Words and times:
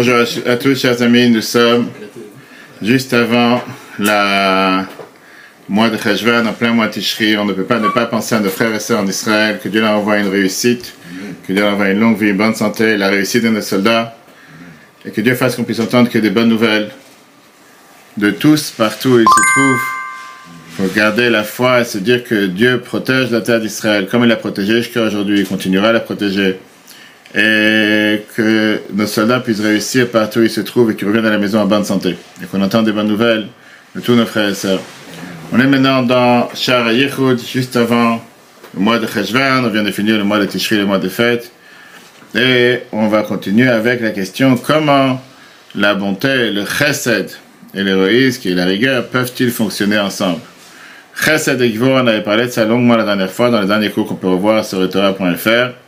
Bonjour 0.00 0.18
à 0.46 0.54
tous, 0.54 0.80
chers 0.80 1.02
amis. 1.02 1.28
Nous 1.28 1.42
sommes 1.42 1.88
juste 2.80 3.12
avant 3.12 3.60
le 3.98 4.84
mois 5.68 5.90
de 5.90 5.96
Cheshvan, 5.96 6.46
en 6.46 6.52
plein 6.52 6.72
mois 6.72 6.86
de 6.86 6.92
Tishri. 6.92 7.36
On 7.36 7.44
ne 7.44 7.52
peut 7.52 7.64
pas 7.64 7.80
ne 7.80 7.88
pas 7.88 8.06
penser 8.06 8.36
à 8.36 8.38
nos 8.38 8.48
frères 8.48 8.72
et 8.72 8.78
sœurs 8.78 9.00
en 9.00 9.06
Israël. 9.08 9.58
Que 9.60 9.68
Dieu 9.68 9.80
leur 9.80 9.98
envoie 9.98 10.18
une 10.18 10.28
réussite, 10.28 10.94
que 11.44 11.52
Dieu 11.52 11.62
leur 11.62 11.72
envoie 11.72 11.88
une 11.88 11.98
longue 11.98 12.16
vie, 12.16 12.28
une 12.28 12.36
bonne 12.36 12.54
santé, 12.54 12.96
la 12.96 13.08
réussite 13.08 13.42
de 13.42 13.48
nos 13.48 13.60
soldats. 13.60 14.16
Et 15.04 15.10
que 15.10 15.20
Dieu 15.20 15.34
fasse 15.34 15.56
qu'on 15.56 15.64
puisse 15.64 15.80
entendre 15.80 16.08
que 16.08 16.18
des 16.18 16.30
bonnes 16.30 16.48
nouvelles 16.48 16.90
de 18.18 18.30
tous, 18.30 18.70
partout 18.70 19.08
où 19.08 19.18
ils 19.18 19.24
se 19.24 19.52
trouvent. 19.52 19.80
Il 20.78 20.86
faut 20.86 20.94
garder 20.94 21.28
la 21.28 21.42
foi 21.42 21.80
et 21.80 21.84
se 21.84 21.98
dire 21.98 22.22
que 22.22 22.46
Dieu 22.46 22.78
protège 22.78 23.32
la 23.32 23.40
terre 23.40 23.60
d'Israël 23.60 24.06
comme 24.08 24.22
il 24.22 24.28
l'a 24.28 24.36
protégée 24.36 24.76
jusqu'à 24.76 25.02
aujourd'hui. 25.02 25.40
Il 25.40 25.46
continuera 25.48 25.88
à 25.88 25.92
la 25.92 25.98
protéger 25.98 26.60
et 27.34 28.22
que 28.34 28.80
nos 28.92 29.06
soldats 29.06 29.40
puissent 29.40 29.60
réussir 29.60 30.08
partout 30.08 30.40
où 30.40 30.42
ils 30.42 30.50
se 30.50 30.62
trouvent 30.62 30.90
et 30.90 30.96
qu'ils 30.96 31.08
reviennent 31.08 31.26
à 31.26 31.30
la 31.30 31.38
maison 31.38 31.60
en 31.60 31.66
bonne 31.66 31.84
santé. 31.84 32.16
Et 32.42 32.46
qu'on 32.46 32.62
entende 32.62 32.86
des 32.86 32.92
bonnes 32.92 33.08
nouvelles 33.08 33.48
de 33.94 34.00
tous 34.00 34.14
nos 34.14 34.26
frères 34.26 34.48
et 34.48 34.54
sœurs. 34.54 34.80
On 35.52 35.60
est 35.60 35.66
maintenant 35.66 36.02
dans 36.02 36.48
Shara 36.54 36.92
Yichud, 36.92 37.38
juste 37.40 37.76
avant 37.76 38.22
le 38.74 38.80
mois 38.80 38.98
de 38.98 39.06
Cheshvan. 39.06 39.64
On 39.64 39.68
vient 39.68 39.82
de 39.82 39.90
finir 39.90 40.16
le 40.16 40.24
mois 40.24 40.38
de 40.38 40.46
Tishri, 40.46 40.76
le 40.76 40.86
mois 40.86 40.98
de 40.98 41.08
fête. 41.08 41.50
Et 42.34 42.80
on 42.92 43.08
va 43.08 43.22
continuer 43.22 43.68
avec 43.68 44.00
la 44.00 44.10
question 44.10 44.56
comment 44.56 45.22
la 45.74 45.94
bonté, 45.94 46.50
le 46.50 46.64
chesed 46.64 47.30
et 47.74 47.82
l'héroïsme, 47.82 48.40
qui 48.40 48.50
est 48.50 48.54
la 48.54 48.64
rigueur, 48.64 49.06
peuvent-ils 49.06 49.50
fonctionner 49.50 49.98
ensemble? 49.98 50.40
Chesed 51.14 51.60
et 51.60 51.70
Gvor, 51.70 52.02
on 52.02 52.06
avait 52.06 52.22
parlé 52.22 52.46
de 52.46 52.50
ça 52.50 52.64
longuement 52.64 52.96
la 52.96 53.04
dernière 53.04 53.30
fois 53.30 53.50
dans 53.50 53.60
les 53.60 53.66
derniers 53.66 53.90
cours 53.90 54.06
qu'on 54.06 54.14
peut 54.14 54.28
revoir 54.28 54.64
sur 54.64 54.82
etora.fr 54.82 55.87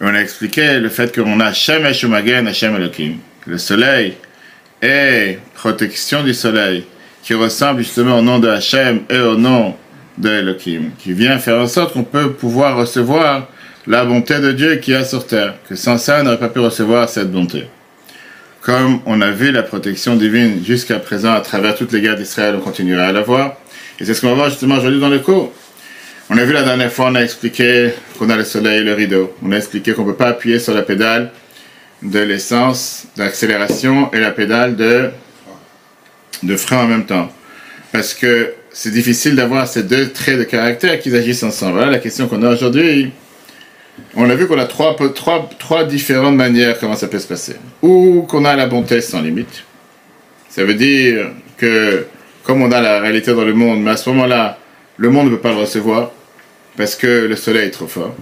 on 0.00 0.14
a 0.14 0.20
expliqué 0.20 0.78
le 0.78 0.88
fait 0.88 1.14
qu'on 1.14 1.40
a 1.40 1.52
Shem 1.52 1.86
Eshumagen, 1.86 2.46
Hashem 2.46 2.76
Elohim. 2.76 3.16
Le 3.46 3.58
soleil 3.58 4.14
et 4.82 5.38
protection 5.54 6.22
du 6.22 6.34
soleil, 6.34 6.84
qui 7.22 7.34
ressemble 7.34 7.80
justement 7.80 8.18
au 8.18 8.22
nom 8.22 8.38
de 8.38 8.48
Hashem 8.48 9.02
et 9.08 9.18
au 9.18 9.36
nom 9.36 9.74
de 10.18 10.28
Elohim, 10.28 10.90
qui 10.98 11.12
vient 11.12 11.38
faire 11.38 11.58
en 11.58 11.66
sorte 11.66 11.92
qu'on 11.92 12.04
peut 12.04 12.32
pouvoir 12.32 12.76
recevoir 12.76 13.48
la 13.86 14.04
bonté 14.04 14.40
de 14.40 14.52
Dieu 14.52 14.76
qui 14.76 14.92
est 14.92 15.04
sur 15.04 15.26
terre, 15.26 15.54
que 15.68 15.76
sans 15.76 15.96
ça, 15.96 16.18
on 16.20 16.24
n'aurait 16.24 16.38
pas 16.38 16.48
pu 16.48 16.58
recevoir 16.58 17.08
cette 17.08 17.30
bonté. 17.30 17.66
Comme 18.60 19.00
on 19.06 19.20
a 19.20 19.30
vu 19.30 19.52
la 19.52 19.62
protection 19.62 20.16
divine 20.16 20.64
jusqu'à 20.64 20.98
présent 20.98 21.32
à 21.32 21.40
travers 21.40 21.76
toutes 21.76 21.92
les 21.92 22.00
guerres 22.00 22.16
d'Israël, 22.16 22.56
on 22.58 22.60
continuera 22.60 23.04
à 23.04 23.12
la 23.12 23.22
voir. 23.22 23.54
Et 24.00 24.04
c'est 24.04 24.12
ce 24.12 24.20
qu'on 24.20 24.30
va 24.30 24.34
voir 24.34 24.50
justement 24.50 24.76
aujourd'hui 24.76 25.00
dans 25.00 25.08
le 25.08 25.20
cours. 25.20 25.52
On 26.28 26.36
a 26.38 26.44
vu 26.44 26.52
la 26.52 26.64
dernière 26.64 26.92
fois, 26.92 27.06
on 27.08 27.14
a 27.14 27.22
expliqué 27.22 27.90
qu'on 28.18 28.28
a 28.30 28.36
le 28.36 28.42
soleil 28.42 28.80
et 28.80 28.82
le 28.82 28.94
rideau. 28.94 29.32
On 29.44 29.52
a 29.52 29.56
expliqué 29.58 29.92
qu'on 29.92 30.04
ne 30.04 30.10
peut 30.10 30.16
pas 30.16 30.26
appuyer 30.26 30.58
sur 30.58 30.74
la 30.74 30.82
pédale 30.82 31.30
de 32.02 32.18
l'essence, 32.18 33.06
d'accélération 33.16 34.12
et 34.12 34.18
la 34.18 34.32
pédale 34.32 34.74
de, 34.74 35.10
de 36.42 36.56
frein 36.56 36.78
en 36.78 36.88
même 36.88 37.06
temps. 37.06 37.30
Parce 37.92 38.12
que 38.12 38.54
c'est 38.72 38.90
difficile 38.90 39.36
d'avoir 39.36 39.68
ces 39.68 39.84
deux 39.84 40.10
traits 40.10 40.38
de 40.38 40.42
caractère 40.42 40.98
qui 40.98 41.14
agissent 41.14 41.44
ensemble. 41.44 41.74
Voilà 41.74 41.92
la 41.92 41.98
question 41.98 42.26
qu'on 42.26 42.42
a 42.42 42.52
aujourd'hui. 42.52 43.12
On 44.16 44.28
a 44.28 44.34
vu 44.34 44.48
qu'on 44.48 44.58
a 44.58 44.66
trois, 44.66 44.96
trois, 45.14 45.48
trois 45.60 45.84
différentes 45.84 46.34
manières 46.34 46.76
comment 46.80 46.96
ça 46.96 47.06
peut 47.06 47.20
se 47.20 47.28
passer. 47.28 47.54
Ou 47.82 48.22
qu'on 48.28 48.44
a 48.44 48.56
la 48.56 48.66
bonté 48.66 49.00
sans 49.00 49.22
limite. 49.22 49.62
Ça 50.48 50.64
veut 50.64 50.74
dire 50.74 51.30
que, 51.56 52.04
comme 52.42 52.62
on 52.62 52.72
a 52.72 52.80
la 52.80 52.98
réalité 52.98 53.32
dans 53.32 53.44
le 53.44 53.54
monde, 53.54 53.80
mais 53.80 53.92
à 53.92 53.96
ce 53.96 54.10
moment-là, 54.10 54.58
le 54.96 55.08
monde 55.08 55.26
ne 55.26 55.30
peut 55.36 55.40
pas 55.40 55.52
le 55.52 55.58
recevoir 55.58 56.10
parce 56.76 56.94
que 56.94 57.26
le 57.26 57.36
soleil 57.36 57.68
est 57.68 57.70
trop 57.70 57.86
fort. 57.86 58.14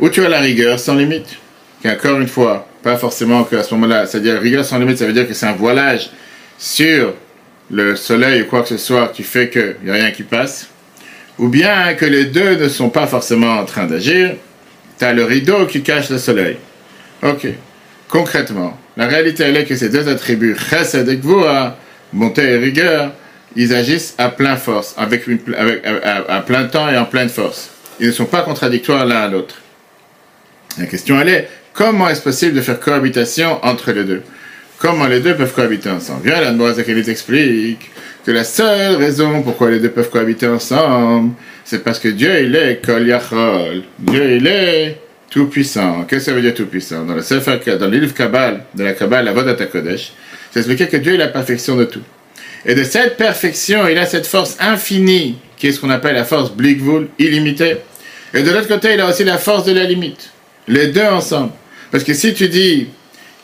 Ou 0.00 0.08
tu 0.08 0.24
as 0.24 0.28
la 0.28 0.40
rigueur 0.40 0.78
sans 0.78 0.94
limite, 0.94 1.36
qui 1.80 1.88
encore 1.88 2.20
une 2.20 2.28
fois, 2.28 2.68
pas 2.82 2.96
forcément 2.96 3.44
qu'à 3.44 3.62
ce 3.62 3.74
moment-là, 3.74 4.06
c'est-à-dire 4.06 4.40
rigueur 4.40 4.64
sans 4.64 4.78
limite, 4.78 4.98
ça 4.98 5.06
veut 5.06 5.12
dire 5.12 5.26
que 5.26 5.34
c'est 5.34 5.46
un 5.46 5.52
voilage 5.52 6.10
sur 6.58 7.14
le 7.70 7.96
soleil 7.96 8.42
ou 8.42 8.46
quoi 8.46 8.62
que 8.62 8.68
ce 8.68 8.76
soit 8.76 9.08
qui 9.08 9.22
fait 9.22 9.48
qu'il 9.48 9.76
n'y 9.84 9.90
a 9.90 9.94
rien 9.94 10.10
qui 10.10 10.22
passe. 10.22 10.68
Ou 11.38 11.48
bien 11.48 11.94
que 11.94 12.04
les 12.04 12.26
deux 12.26 12.56
ne 12.56 12.68
sont 12.68 12.90
pas 12.90 13.06
forcément 13.06 13.58
en 13.58 13.64
train 13.64 13.86
d'agir, 13.86 14.34
tu 14.98 15.04
as 15.04 15.12
le 15.12 15.24
rideau 15.24 15.66
qui 15.66 15.82
cache 15.82 16.10
le 16.10 16.18
soleil. 16.18 16.56
Ok. 17.22 17.48
Concrètement, 18.08 18.78
la 18.96 19.06
réalité 19.06 19.44
elle 19.44 19.56
est 19.56 19.64
que 19.64 19.74
ces 19.74 19.88
deux 19.88 20.08
attributs, 20.08 20.56
chesed 20.56 21.08
et 21.08 21.16
gvura, 21.16 21.76
bonté 22.12 22.42
et 22.42 22.58
rigueur, 22.58 23.12
ils 23.56 23.74
agissent 23.74 24.14
à 24.18 24.28
plein 24.28 24.56
force, 24.56 24.94
avec, 24.96 25.24
à, 26.28 26.40
plein 26.40 26.64
temps 26.64 26.88
et 26.88 26.96
en 26.96 27.04
pleine 27.04 27.28
force. 27.28 27.70
Ils 28.00 28.08
ne 28.08 28.12
sont 28.12 28.26
pas 28.26 28.42
contradictoires 28.42 29.06
l'un 29.06 29.22
à 29.22 29.28
l'autre. 29.28 29.56
La 30.78 30.86
question 30.86 31.20
elle 31.20 31.28
est, 31.28 31.48
comment 31.72 32.08
est-ce 32.08 32.22
possible 32.22 32.54
de 32.54 32.60
faire 32.60 32.80
cohabitation 32.80 33.64
entre 33.64 33.92
les 33.92 34.04
deux? 34.04 34.22
Comment 34.78 35.06
les 35.06 35.20
deux 35.20 35.36
peuvent 35.36 35.54
cohabiter 35.54 35.88
ensemble? 35.88 36.22
Viens, 36.24 36.40
la 36.40 36.82
qui 36.82 37.10
explique 37.10 37.90
que 38.26 38.32
la 38.32 38.44
seule 38.44 38.96
raison 38.96 39.42
pourquoi 39.42 39.70
les 39.70 39.78
deux 39.78 39.90
peuvent 39.90 40.10
cohabiter 40.10 40.46
ensemble, 40.46 41.32
c'est 41.64 41.82
parce 41.82 41.98
que 41.98 42.08
Dieu, 42.08 42.42
il 42.42 42.56
est 42.56 42.84
Kol 42.84 43.06
Yachol. 43.06 43.82
Dieu, 43.98 44.36
il 44.36 44.46
est 44.46 44.98
tout-puissant. 45.30 46.04
Qu'est-ce 46.04 46.26
que 46.26 46.30
ça 46.30 46.32
veut 46.32 46.42
dire 46.42 46.54
tout-puissant? 46.54 47.04
Dans 47.04 47.14
le 47.14 47.98
livre 47.98 48.14
Kabbal, 48.14 48.64
de 48.74 48.84
la 48.84 48.92
Kabbal, 48.92 49.24
la 49.24 49.32
Vodat 49.32 49.54
Kodesh, 49.66 50.12
c'est 50.50 50.60
expliqué 50.60 50.88
que 50.88 50.96
Dieu 50.96 51.14
est 51.14 51.18
la 51.18 51.28
perfection 51.28 51.76
de 51.76 51.84
tout. 51.84 52.02
Et 52.66 52.74
de 52.74 52.82
cette 52.82 53.16
perfection, 53.16 53.88
il 53.88 53.98
a 53.98 54.06
cette 54.06 54.26
force 54.26 54.56
infinie, 54.60 55.38
qui 55.64 55.68
est 55.68 55.72
ce 55.72 55.80
qu'on 55.80 55.88
appelle 55.88 56.14
la 56.14 56.24
force 56.24 56.52
Blikvul, 56.52 57.08
illimitée. 57.18 57.78
Et 58.34 58.42
de 58.42 58.50
l'autre 58.50 58.68
côté, 58.68 58.92
il 58.92 59.00
a 59.00 59.08
aussi 59.08 59.24
la 59.24 59.38
force 59.38 59.64
de 59.64 59.72
la 59.72 59.84
limite. 59.84 60.28
Les 60.68 60.88
deux 60.88 61.06
ensemble. 61.06 61.52
Parce 61.90 62.04
que 62.04 62.12
si 62.12 62.34
tu 62.34 62.48
dis 62.48 62.88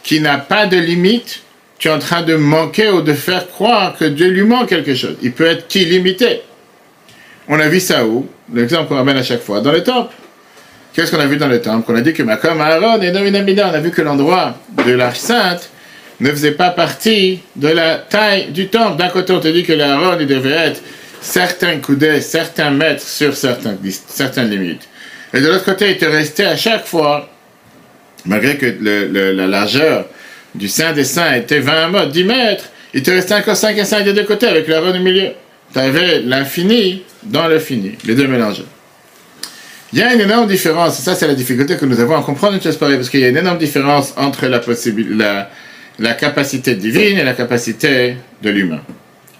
qu'il 0.03 0.21
n'a 0.21 0.37
pas 0.37 0.67
de 0.67 0.77
limite, 0.77 1.41
tu 1.79 1.89
es 1.89 1.91
en 1.91 1.99
train 1.99 2.21
de 2.21 2.35
manquer 2.35 2.91
ou 2.91 3.01
de 3.01 3.15
faire 3.15 3.49
croire 3.49 3.97
que 3.97 4.05
Dieu 4.05 4.29
lui 4.29 4.43
manque 4.43 4.69
quelque 4.69 4.95
chose. 4.95 5.17
Il 5.23 5.33
peut 5.33 5.47
être 5.47 5.67
qu'illimité. 5.67 6.43
On 7.49 7.59
a 7.59 7.69
vu 7.69 7.81
ça 7.81 8.05
où? 8.05 8.29
L'exemple 8.53 8.89
qu'on 8.89 8.97
ramène 8.97 9.17
à 9.17 9.23
chaque 9.23 9.41
fois. 9.41 9.63
Dans 9.63 9.73
le 9.73 9.83
temple. 9.83 10.13
Qu'est-ce 10.93 11.11
qu'on 11.11 11.21
a 11.21 11.27
vu 11.27 11.39
dans 11.39 11.49
le 11.49 11.63
temple? 11.63 11.91
On 11.91 11.97
a 11.97 12.03
dit 12.03 12.13
que 12.13 12.23
Macom 12.23 12.61
Aaron 12.61 13.01
et 13.01 13.13
Nominamida, 13.13 13.71
on 13.71 13.75
a 13.75 13.81
vu 13.81 13.93
que 13.93 14.03
l'endroit 14.03 14.59
de 14.87 14.93
l'Arche 14.93 15.21
Sainte 15.21 15.71
ne 16.21 16.29
faisait 16.29 16.53
pas 16.53 16.69
partie 16.69 17.41
de 17.57 17.69
la 17.69 17.97
taille 17.97 18.51
du 18.51 18.69
temple. 18.69 18.99
D'un 18.99 19.09
côté, 19.09 19.33
on 19.33 19.41
te 19.41 19.49
dit 19.49 19.63
que 19.63 19.73
l'Aaron, 19.73 20.19
il 20.21 20.27
devait 20.27 20.51
être 20.51 20.83
certains 21.21 21.79
coudées, 21.79 22.21
certains 22.21 22.71
mètres 22.71 23.03
sur 23.03 23.37
certains, 23.37 23.77
certaines 24.09 24.51
limites. 24.51 24.89
Et 25.33 25.41
de 25.41 25.47
l'autre 25.47 25.65
côté, 25.65 25.91
il 25.91 25.99
te 25.99 26.05
restait 26.05 26.47
à 26.47 26.57
chaque 26.57 26.87
fois, 26.87 27.29
malgré 28.25 28.57
que 28.57 28.75
la 28.81 29.47
largeur 29.47 30.07
du 30.55 30.69
sein 30.69 30.93
des 30.93 31.05
saints 31.05 31.35
était 31.35 31.61
20 31.61 31.89
mètres, 31.89 32.11
10 32.11 32.25
mètres, 32.25 32.65
il 32.93 33.03
te 33.03 33.11
restait 33.11 33.35
encore 33.35 33.57
5 33.57 33.77
et 33.79 33.85
5 33.85 34.05
des 34.05 34.13
deux 34.13 34.25
côtés 34.25 34.47
avec 34.47 34.67
l'Aaron 34.67 34.97
au 34.97 35.03
milieu. 35.03 35.31
Tu 35.73 35.79
avais 35.79 36.21
l'infini 36.21 37.05
dans 37.23 37.47
le 37.47 37.61
fini, 37.61 37.97
les 38.05 38.17
deux 38.17 38.27
mélangés. 38.27 38.65
Il 39.93 39.99
y 39.99 40.03
a 40.03 40.13
une 40.15 40.21
énorme 40.21 40.49
différence, 40.49 40.99
et 40.99 41.03
ça 41.03 41.15
c'est 41.15 41.27
la 41.27 41.35
difficulté 41.35 41.77
que 41.77 41.85
nous 41.85 42.01
avons 42.01 42.17
à 42.17 42.23
comprendre 42.23 42.55
une 42.55 42.63
chose 42.63 42.77
parce 42.77 43.09
qu'il 43.09 43.21
y 43.21 43.25
a 43.25 43.29
une 43.29 43.37
énorme 43.37 43.59
différence 43.59 44.15
entre 44.17 44.47
la, 44.47 44.61
la, 45.11 45.51
la 45.99 46.15
capacité 46.15 46.75
divine 46.75 47.19
et 47.19 47.25
la 47.25 47.35
capacité 47.35 48.17
de 48.43 48.51
l'humain. 48.51 48.81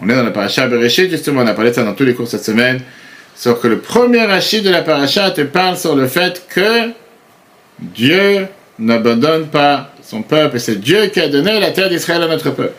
On 0.03 0.09
est 0.09 0.15
dans 0.15 0.23
la 0.23 0.31
paracha 0.31 0.67
Bereshit, 0.67 1.11
justement, 1.11 1.43
on 1.43 1.47
a 1.47 1.55
parlé 1.55 1.71
de 1.71 1.77
ça 1.77 1.85
dans 1.85 1.95
tous 1.95 2.05
les 2.05 2.15
cours 2.15 2.29
cette 2.29 2.45
semaine, 2.45 2.81
sauf 3.35 3.61
que 3.61 3.69
le 3.69 3.81
premier 3.81 4.25
rachid 4.25 4.65
de 4.65 4.71
la 4.71 4.83
paracha 4.83 5.31
te 5.31 5.43
parle 5.43 5.77
sur 5.77 5.95
le 5.95 6.07
fait 6.07 6.47
que 6.49 6.91
Dieu 7.79 8.47
n'abandonne 8.79 9.49
pas 9.49 9.93
son 10.03 10.23
peuple, 10.23 10.57
et 10.57 10.59
c'est 10.59 10.81
Dieu 10.81 11.07
qui 11.07 11.21
a 11.21 11.29
donné 11.29 11.61
la 11.61 11.71
terre 11.71 11.89
d'Israël 11.89 12.23
à 12.23 12.29
notre 12.29 12.51
peuple. 12.51 12.75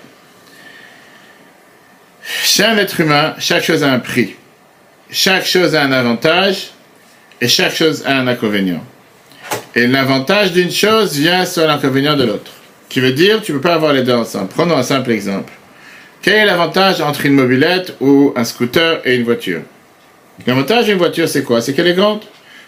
Chaque 2.43 2.77
être 2.77 2.99
humain, 2.99 3.33
chaque 3.39 3.63
chose 3.63 3.83
a 3.83 3.91
un 3.91 3.99
prix. 3.99 4.35
Chaque 5.09 5.45
chose 5.45 5.75
a 5.75 5.83
un 5.83 5.91
avantage 5.91 6.71
et 7.41 7.47
chaque 7.47 7.75
chose 7.75 8.03
a 8.05 8.15
un 8.15 8.27
inconvénient. 8.27 8.83
Et 9.75 9.87
l'avantage 9.87 10.53
d'une 10.53 10.71
chose 10.71 11.17
vient 11.17 11.45
sur 11.45 11.67
l'inconvénient 11.67 12.15
de 12.15 12.23
l'autre 12.23 12.51
qui 12.87 12.99
veut 12.99 13.13
dire 13.13 13.41
tu 13.41 13.53
ne 13.53 13.57
peux 13.57 13.63
pas 13.63 13.73
avoir 13.73 13.93
les 13.93 14.03
deux 14.03 14.13
ensemble. 14.13 14.49
Prenons 14.49 14.77
un 14.77 14.83
simple 14.83 15.11
exemple. 15.11 15.51
Quel 16.21 16.35
est 16.35 16.45
l'avantage 16.45 17.01
entre 17.01 17.25
une 17.25 17.33
mobilette 17.33 17.95
ou 17.99 18.31
un 18.35 18.43
scooter 18.43 19.01
et 19.05 19.15
une 19.15 19.23
voiture? 19.23 19.61
L'avantage 20.45 20.85
d'une 20.85 20.97
voiture, 20.97 21.27
c'est 21.27 21.43
quoi? 21.43 21.61
C'est 21.61 21.73
qu'elle 21.73 21.87
est 21.87 21.95
grande. 21.95 22.21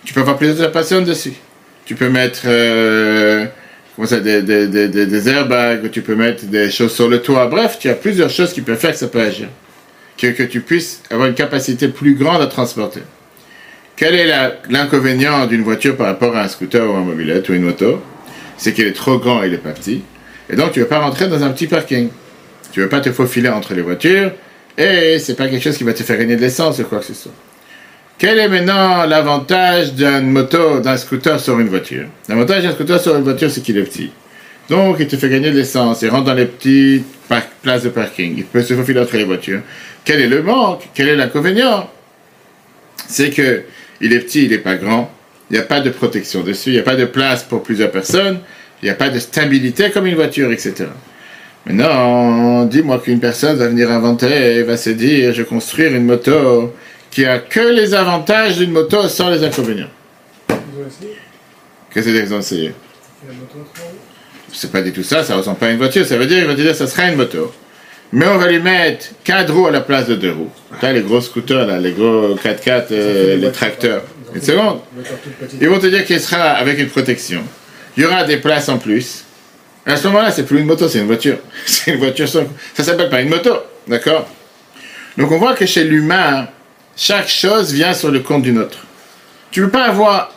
Tu 0.04 0.14
peux 0.14 0.22
avoir 0.22 0.38
plusieurs 0.38 0.72
personnes 0.72 1.06
dessus. 1.06 1.34
Tu 1.86 1.94
peux 1.94 2.10
mettre 2.10 2.42
euh, 2.46 3.46
ça, 4.06 4.20
des, 4.20 4.42
des, 4.42 4.68
des, 4.68 4.88
des, 4.88 5.30
airbags, 5.30 5.92
tu 5.92 6.02
peux 6.02 6.16
mettre 6.16 6.46
des 6.46 6.72
choses 6.72 6.94
sur 6.94 7.08
le 7.08 7.22
toit. 7.22 7.46
Bref, 7.48 7.78
tu 7.80 7.90
as 7.90 7.94
plusieurs 7.94 8.30
choses 8.30 8.54
qui 8.54 8.62
peuvent 8.62 8.80
faire 8.80 8.92
que 8.92 8.98
ça 8.98 9.08
peut 9.08 9.22
agir. 9.22 9.48
Que, 10.18 10.28
que 10.28 10.44
tu 10.44 10.62
puisses 10.62 11.04
avoir 11.12 11.28
une 11.28 11.36
capacité 11.36 11.88
plus 11.90 12.16
grande 12.16 12.42
à 12.42 12.48
transporter. 12.48 13.02
Quel 13.96 14.16
est 14.16 14.34
l'inconvénient 14.70 15.46
d'une 15.46 15.62
voiture 15.62 15.96
par 15.96 16.08
rapport 16.08 16.36
à 16.36 16.44
un 16.44 16.48
scooter 16.48 16.90
ou 16.90 16.96
un 16.96 17.02
mobilette 17.02 17.50
ou 17.50 17.54
une 17.54 17.64
moto? 17.64 18.02
C'est 18.58 18.74
qu'elle 18.74 18.88
est 18.88 18.94
trop 18.94 19.20
grande 19.20 19.44
et 19.44 19.48
il 19.48 19.54
est 19.54 19.58
pas 19.58 19.72
petit. 19.72 20.02
Et 20.50 20.56
donc, 20.56 20.72
tu 20.72 20.80
ne 20.80 20.86
veux 20.86 20.90
pas 20.90 21.00
rentrer 21.00 21.28
dans 21.28 21.44
un 21.44 21.50
petit 21.50 21.68
parking. 21.68 22.10
Tu 22.74 22.82
veux 22.82 22.90
pas 22.90 23.02
te 23.02 23.12
faufiler 23.12 23.50
entre 23.50 23.76
les 23.76 23.84
voitures. 23.84 24.32
Et 24.78 25.20
c'est 25.20 25.36
pas 25.36 25.48
quelque 25.48 25.62
chose 25.62 25.78
qui 25.78 25.84
va 25.84 25.94
te 25.94 26.02
faire 26.02 26.18
gagner 26.18 26.36
de 26.36 26.42
l'essence 26.42 26.80
ou 26.80 26.84
quoi 26.86 27.00
que 27.00 27.06
ce 27.06 27.14
soit. 27.14 27.32
Quel 28.18 28.40
est 28.40 28.48
maintenant 28.48 29.06
l'avantage 29.06 29.94
d'une 29.94 30.32
moto, 30.32 30.80
d'un 30.80 30.98
scooter 30.98 31.40
sur 31.40 31.60
une 31.60 31.68
voiture? 31.68 32.08
L'avantage 32.28 32.64
d'un 32.64 32.72
scooter 32.72 33.00
sur 33.00 33.16
une 33.16 33.24
voiture, 33.24 33.52
c'est 33.52 33.62
qu'il 33.62 33.78
est 33.78 33.84
petit. 33.84 34.12
Donc, 34.70 34.98
il 35.00 35.08
te 35.08 35.16
fait 35.18 35.30
gagner 35.30 35.52
de 35.52 35.58
l'essence. 35.58 36.02
Il 36.02 36.10
rentre 36.10 36.26
dans 36.26 36.34
les 36.34 36.48
petites 36.48 37.06
places 37.62 37.84
de 37.84 37.90
parking. 37.90 38.34
Il 38.38 38.46
peut 38.46 38.64
se 38.64 38.74
faufiler 38.74 39.02
entre 39.02 39.18
les 39.18 39.26
voitures. 39.26 39.62
Quel 40.04 40.20
est 40.22 40.28
le 40.28 40.42
manque? 40.42 40.90
Quel 40.96 41.10
est 41.10 41.16
l'inconvénient? 41.16 41.88
C'est 43.08 43.30
que 43.30 43.64
il 44.02 44.14
est 44.14 44.20
petit, 44.20 44.46
il 44.46 44.50
n'est 44.50 44.58
pas 44.58 44.76
grand. 44.76 45.14
Il 45.52 45.54
n'y 45.54 45.60
a 45.60 45.66
pas 45.66 45.82
de 45.82 45.92
protection 45.92 46.42
dessus. 46.42 46.72
Il 46.72 46.74
n'y 46.74 46.80
a 46.80 46.84
pas 46.84 46.96
de 46.96 47.06
place 47.06 47.44
pour 47.44 47.62
plusieurs 47.62 47.92
personnes. 47.92 48.40
Il 48.82 48.86
n'y 48.86 48.92
a 48.92 48.96
pas 48.96 49.10
de 49.10 49.20
stabilité 49.20 49.92
comme 49.92 50.08
une 50.08 50.16
voiture, 50.16 50.52
etc. 50.52 50.86
Maintenant, 51.66 52.66
dis-moi 52.66 53.00
qu'une 53.00 53.20
personne 53.20 53.56
va 53.58 53.68
venir 53.68 53.90
inventer 53.90 54.58
et 54.58 54.64
va 54.64 54.76
se 54.76 54.90
dire, 54.90 55.34
je 55.34 55.44
vais 55.44 55.48
construire 55.48 55.96
une 55.96 56.06
moto 56.06 56.74
qui 57.10 57.26
a 57.26 57.40
que 57.40 57.60
les 57.60 57.94
avantages 57.94 58.58
d'une 58.58 58.72
moto 58.72 59.08
sans 59.08 59.30
les 59.30 59.44
inconvénients. 59.44 59.90
Qu'est-ce 61.94 62.08
que 62.08 62.26
c'est 62.26 62.34
ont 62.34 62.40
essayé 62.40 62.74
C'est 64.52 64.72
pas 64.72 64.82
du 64.82 64.92
tout 64.92 65.04
ça, 65.04 65.24
ça 65.24 65.36
ressemble 65.36 65.58
pas 65.58 65.68
à 65.68 65.72
une 65.72 65.78
voiture, 65.78 66.06
ça 66.06 66.18
veut 66.18 66.26
dire, 66.26 66.40
il 66.40 66.48
va 66.48 66.56
dire, 66.56 66.76
ça 66.76 66.88
sera 66.88 67.08
une 67.10 67.16
moto. 67.16 67.54
Mais 68.12 68.28
on 68.28 68.38
va 68.38 68.48
lui 68.48 68.60
mettre 68.60 69.08
quatre 69.24 69.54
roues 69.54 69.68
à 69.68 69.72
la 69.72 69.82
place 69.82 70.08
de 70.08 70.16
deux 70.16 70.32
roues. 70.32 70.52
Là, 70.82 70.92
les 70.92 71.02
gros 71.02 71.22
scooters, 71.22 71.66
là, 71.66 71.80
les 71.80 71.94
gros 71.94 72.36
4x4, 72.36 72.86
euh, 72.92 73.36
les 73.38 73.52
tracteurs. 73.52 74.04
Une 74.36 74.42
seconde. 74.42 74.80
Ils 75.60 75.70
vont 75.70 75.80
te 75.80 75.88
dire 75.88 76.06
qu'il 76.06 76.20
sera 76.20 76.52
avec 76.52 76.78
une 76.80 76.90
protection. 76.90 77.42
Il 77.98 78.04
y 78.04 78.06
aura 78.06 78.24
des 78.24 78.38
places 78.38 78.70
en 78.70 78.78
plus. 78.78 79.23
À 79.86 79.98
ce 79.98 80.08
moment-là, 80.08 80.32
c'est 80.32 80.44
plus 80.44 80.60
une 80.60 80.66
moto, 80.66 80.88
c'est 80.88 81.00
une 81.00 81.08
voiture. 81.08 81.38
C'est 81.66 81.92
une 81.92 81.98
voiture. 81.98 82.28
Ça 82.28 82.84
s'appelle 82.84 83.10
pas 83.10 83.22
une 83.22 83.30
moto, 83.30 83.52
d'accord? 83.88 84.28
Donc 85.18 85.32
on 85.32 85.38
voit 85.38 85.56
que 85.56 85.66
chez 85.66 85.84
l'humain, 85.84 86.48
chaque 86.96 87.28
chose 87.28 87.74
vient 87.74 87.94
sur 87.94 88.10
le 88.10 88.20
compte 88.20 88.44
d'une 88.44 88.60
autre. 88.60 88.80
Tu 89.52 89.60
ne 89.60 89.66
peux 89.66 89.72
pas 89.74 89.86
avoir 89.86 90.32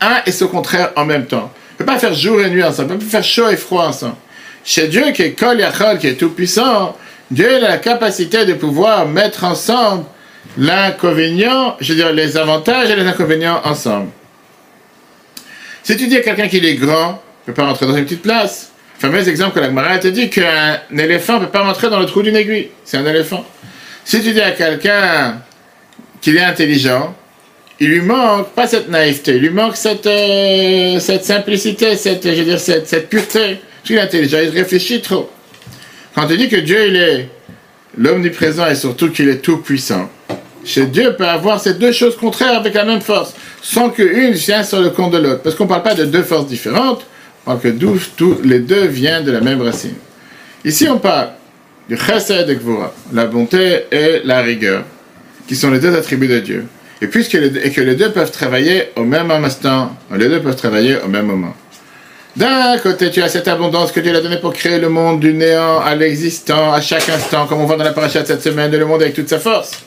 un 0.00 0.22
et 0.24 0.32
ce 0.32 0.44
contraire 0.44 0.92
en 0.96 1.04
même 1.04 1.26
temps. 1.26 1.52
Tu 1.76 1.82
ne 1.82 1.86
peux 1.86 1.92
pas 1.92 1.98
faire 1.98 2.14
jour 2.14 2.40
et 2.40 2.48
nuit 2.50 2.62
ensemble. 2.62 2.88
Tu 2.88 2.94
ne 2.94 2.98
peux 3.00 3.04
pas 3.04 3.10
faire 3.10 3.24
chaud 3.24 3.48
et 3.48 3.56
froid 3.56 3.86
ensemble. 3.86 4.16
Chez 4.64 4.88
Dieu 4.88 5.10
qui 5.12 5.22
est 5.22 5.32
Kol 5.32 5.58
Yachol, 5.58 5.98
qui 5.98 6.06
est 6.06 6.14
tout 6.14 6.30
puissant, 6.30 6.96
Dieu 7.30 7.56
a 7.56 7.58
la 7.58 7.78
capacité 7.78 8.46
de 8.46 8.54
pouvoir 8.54 9.06
mettre 9.06 9.44
ensemble 9.44 10.04
l'inconvénient, 10.56 11.76
je 11.80 11.92
veux 11.92 11.98
dire 11.98 12.12
les 12.12 12.36
avantages 12.36 12.90
et 12.90 12.96
les 12.96 13.06
inconvénients 13.06 13.60
ensemble. 13.64 14.10
Si 15.82 15.96
tu 15.96 16.06
dis 16.06 16.16
à 16.16 16.20
quelqu'un 16.20 16.48
qu'il 16.48 16.64
est 16.64 16.76
grand, 16.76 17.22
ne 17.46 17.52
peut 17.52 17.54
pas 17.54 17.66
rentrer 17.66 17.86
dans 17.86 17.96
une 17.96 18.04
petite 18.04 18.22
place. 18.22 18.70
Fameux 18.98 19.28
exemple 19.28 19.54
que 19.54 19.60
la 19.60 19.66
Gemara 19.66 19.98
te 19.98 20.08
dit 20.08 20.30
qu'un 20.30 20.78
éléphant 20.96 21.34
ne 21.34 21.46
peut 21.46 21.50
pas 21.50 21.62
rentrer 21.62 21.90
dans 21.90 22.00
le 22.00 22.06
trou 22.06 22.22
d'une 22.22 22.36
aiguille. 22.36 22.68
C'est 22.84 22.96
un 22.96 23.06
éléphant. 23.06 23.44
Si 24.04 24.22
tu 24.22 24.32
dis 24.32 24.40
à 24.40 24.52
quelqu'un 24.52 25.42
qu'il 26.20 26.36
est 26.36 26.44
intelligent, 26.44 27.14
il 27.80 27.88
lui 27.88 28.00
manque 28.00 28.50
pas 28.50 28.66
cette 28.66 28.88
naïveté, 28.88 29.36
il 29.36 29.42
lui 29.42 29.50
manque 29.50 29.76
cette, 29.76 30.06
euh, 30.06 30.98
cette 31.00 31.24
simplicité, 31.24 31.96
cette, 31.96 32.24
je 32.24 32.38
veux 32.38 32.44
dire, 32.44 32.60
cette, 32.60 32.86
cette 32.86 33.08
pureté. 33.08 33.58
qu'il 33.82 33.96
est 33.96 34.00
intelligent, 34.00 34.38
il 34.42 34.50
réfléchit 34.50 35.00
trop. 35.00 35.30
Quand 36.14 36.26
tu 36.26 36.36
dis 36.36 36.48
que 36.48 36.56
Dieu, 36.56 36.88
il 36.88 36.96
est 36.96 37.28
l'omniprésent 37.96 38.66
et 38.66 38.74
surtout 38.74 39.10
qu'il 39.10 39.28
est 39.28 39.38
tout 39.38 39.58
puissant, 39.58 40.08
chez 40.64 40.86
Dieu 40.86 41.14
peut 41.16 41.26
avoir 41.26 41.60
ces 41.60 41.74
deux 41.74 41.92
choses 41.92 42.16
contraires 42.16 42.56
avec 42.56 42.74
la 42.74 42.84
même 42.84 43.00
force, 43.00 43.34
sans 43.60 43.90
qu'une 43.90 44.32
vienne 44.32 44.64
sur 44.64 44.80
le 44.80 44.90
compte 44.90 45.12
de 45.12 45.18
l'autre. 45.18 45.42
Parce 45.42 45.54
qu'on 45.54 45.64
ne 45.64 45.68
parle 45.68 45.82
pas 45.82 45.94
de 45.94 46.04
deux 46.04 46.22
forces 46.22 46.46
différentes, 46.46 47.04
que 47.46 47.68
tous 48.16 48.38
les 48.42 48.60
deux 48.60 48.86
viennent 48.86 49.24
de 49.24 49.32
la 49.32 49.40
même 49.40 49.60
racine. 49.60 49.94
Ici, 50.64 50.88
on 50.88 50.98
parle 50.98 51.28
du 51.88 51.96
chesed 51.96 52.48
et 52.48 52.56
gvura, 52.56 52.94
la 53.12 53.26
bonté 53.26 53.84
et 53.92 54.22
la 54.24 54.40
rigueur, 54.40 54.84
qui 55.46 55.54
sont 55.54 55.70
les 55.70 55.78
deux 55.78 55.94
attributs 55.94 56.28
de 56.28 56.40
Dieu. 56.40 56.64
Et 57.02 57.06
puisque 57.06 57.34
et 57.34 57.70
que 57.70 57.80
les 57.80 57.96
deux 57.96 58.10
peuvent 58.12 58.30
travailler 58.30 58.88
au 58.96 59.04
même 59.04 59.30
instant, 59.30 59.94
les 60.16 60.28
deux 60.28 60.40
peuvent 60.40 60.56
travailler 60.56 60.96
au 61.04 61.08
même 61.08 61.26
moment. 61.26 61.54
D'un 62.36 62.78
côté, 62.78 63.10
tu 63.10 63.22
as 63.22 63.28
cette 63.28 63.46
abondance 63.46 63.92
que 63.92 64.00
Dieu 64.00 64.16
a 64.16 64.20
donnée 64.20 64.38
pour 64.38 64.54
créer 64.54 64.80
le 64.80 64.88
monde 64.88 65.20
du 65.20 65.34
néant 65.34 65.80
à 65.80 65.94
l'existant, 65.94 66.72
à 66.72 66.80
chaque 66.80 67.08
instant, 67.08 67.46
comme 67.46 67.60
on 67.60 67.66
voit 67.66 67.76
dans 67.76 67.84
la 67.84 67.92
paracha 67.92 68.22
de 68.22 68.26
cette 68.26 68.42
semaine, 68.42 68.70
de 68.70 68.78
le 68.78 68.86
monde 68.86 69.02
avec 69.02 69.14
toute 69.14 69.28
sa 69.28 69.38
force. 69.38 69.84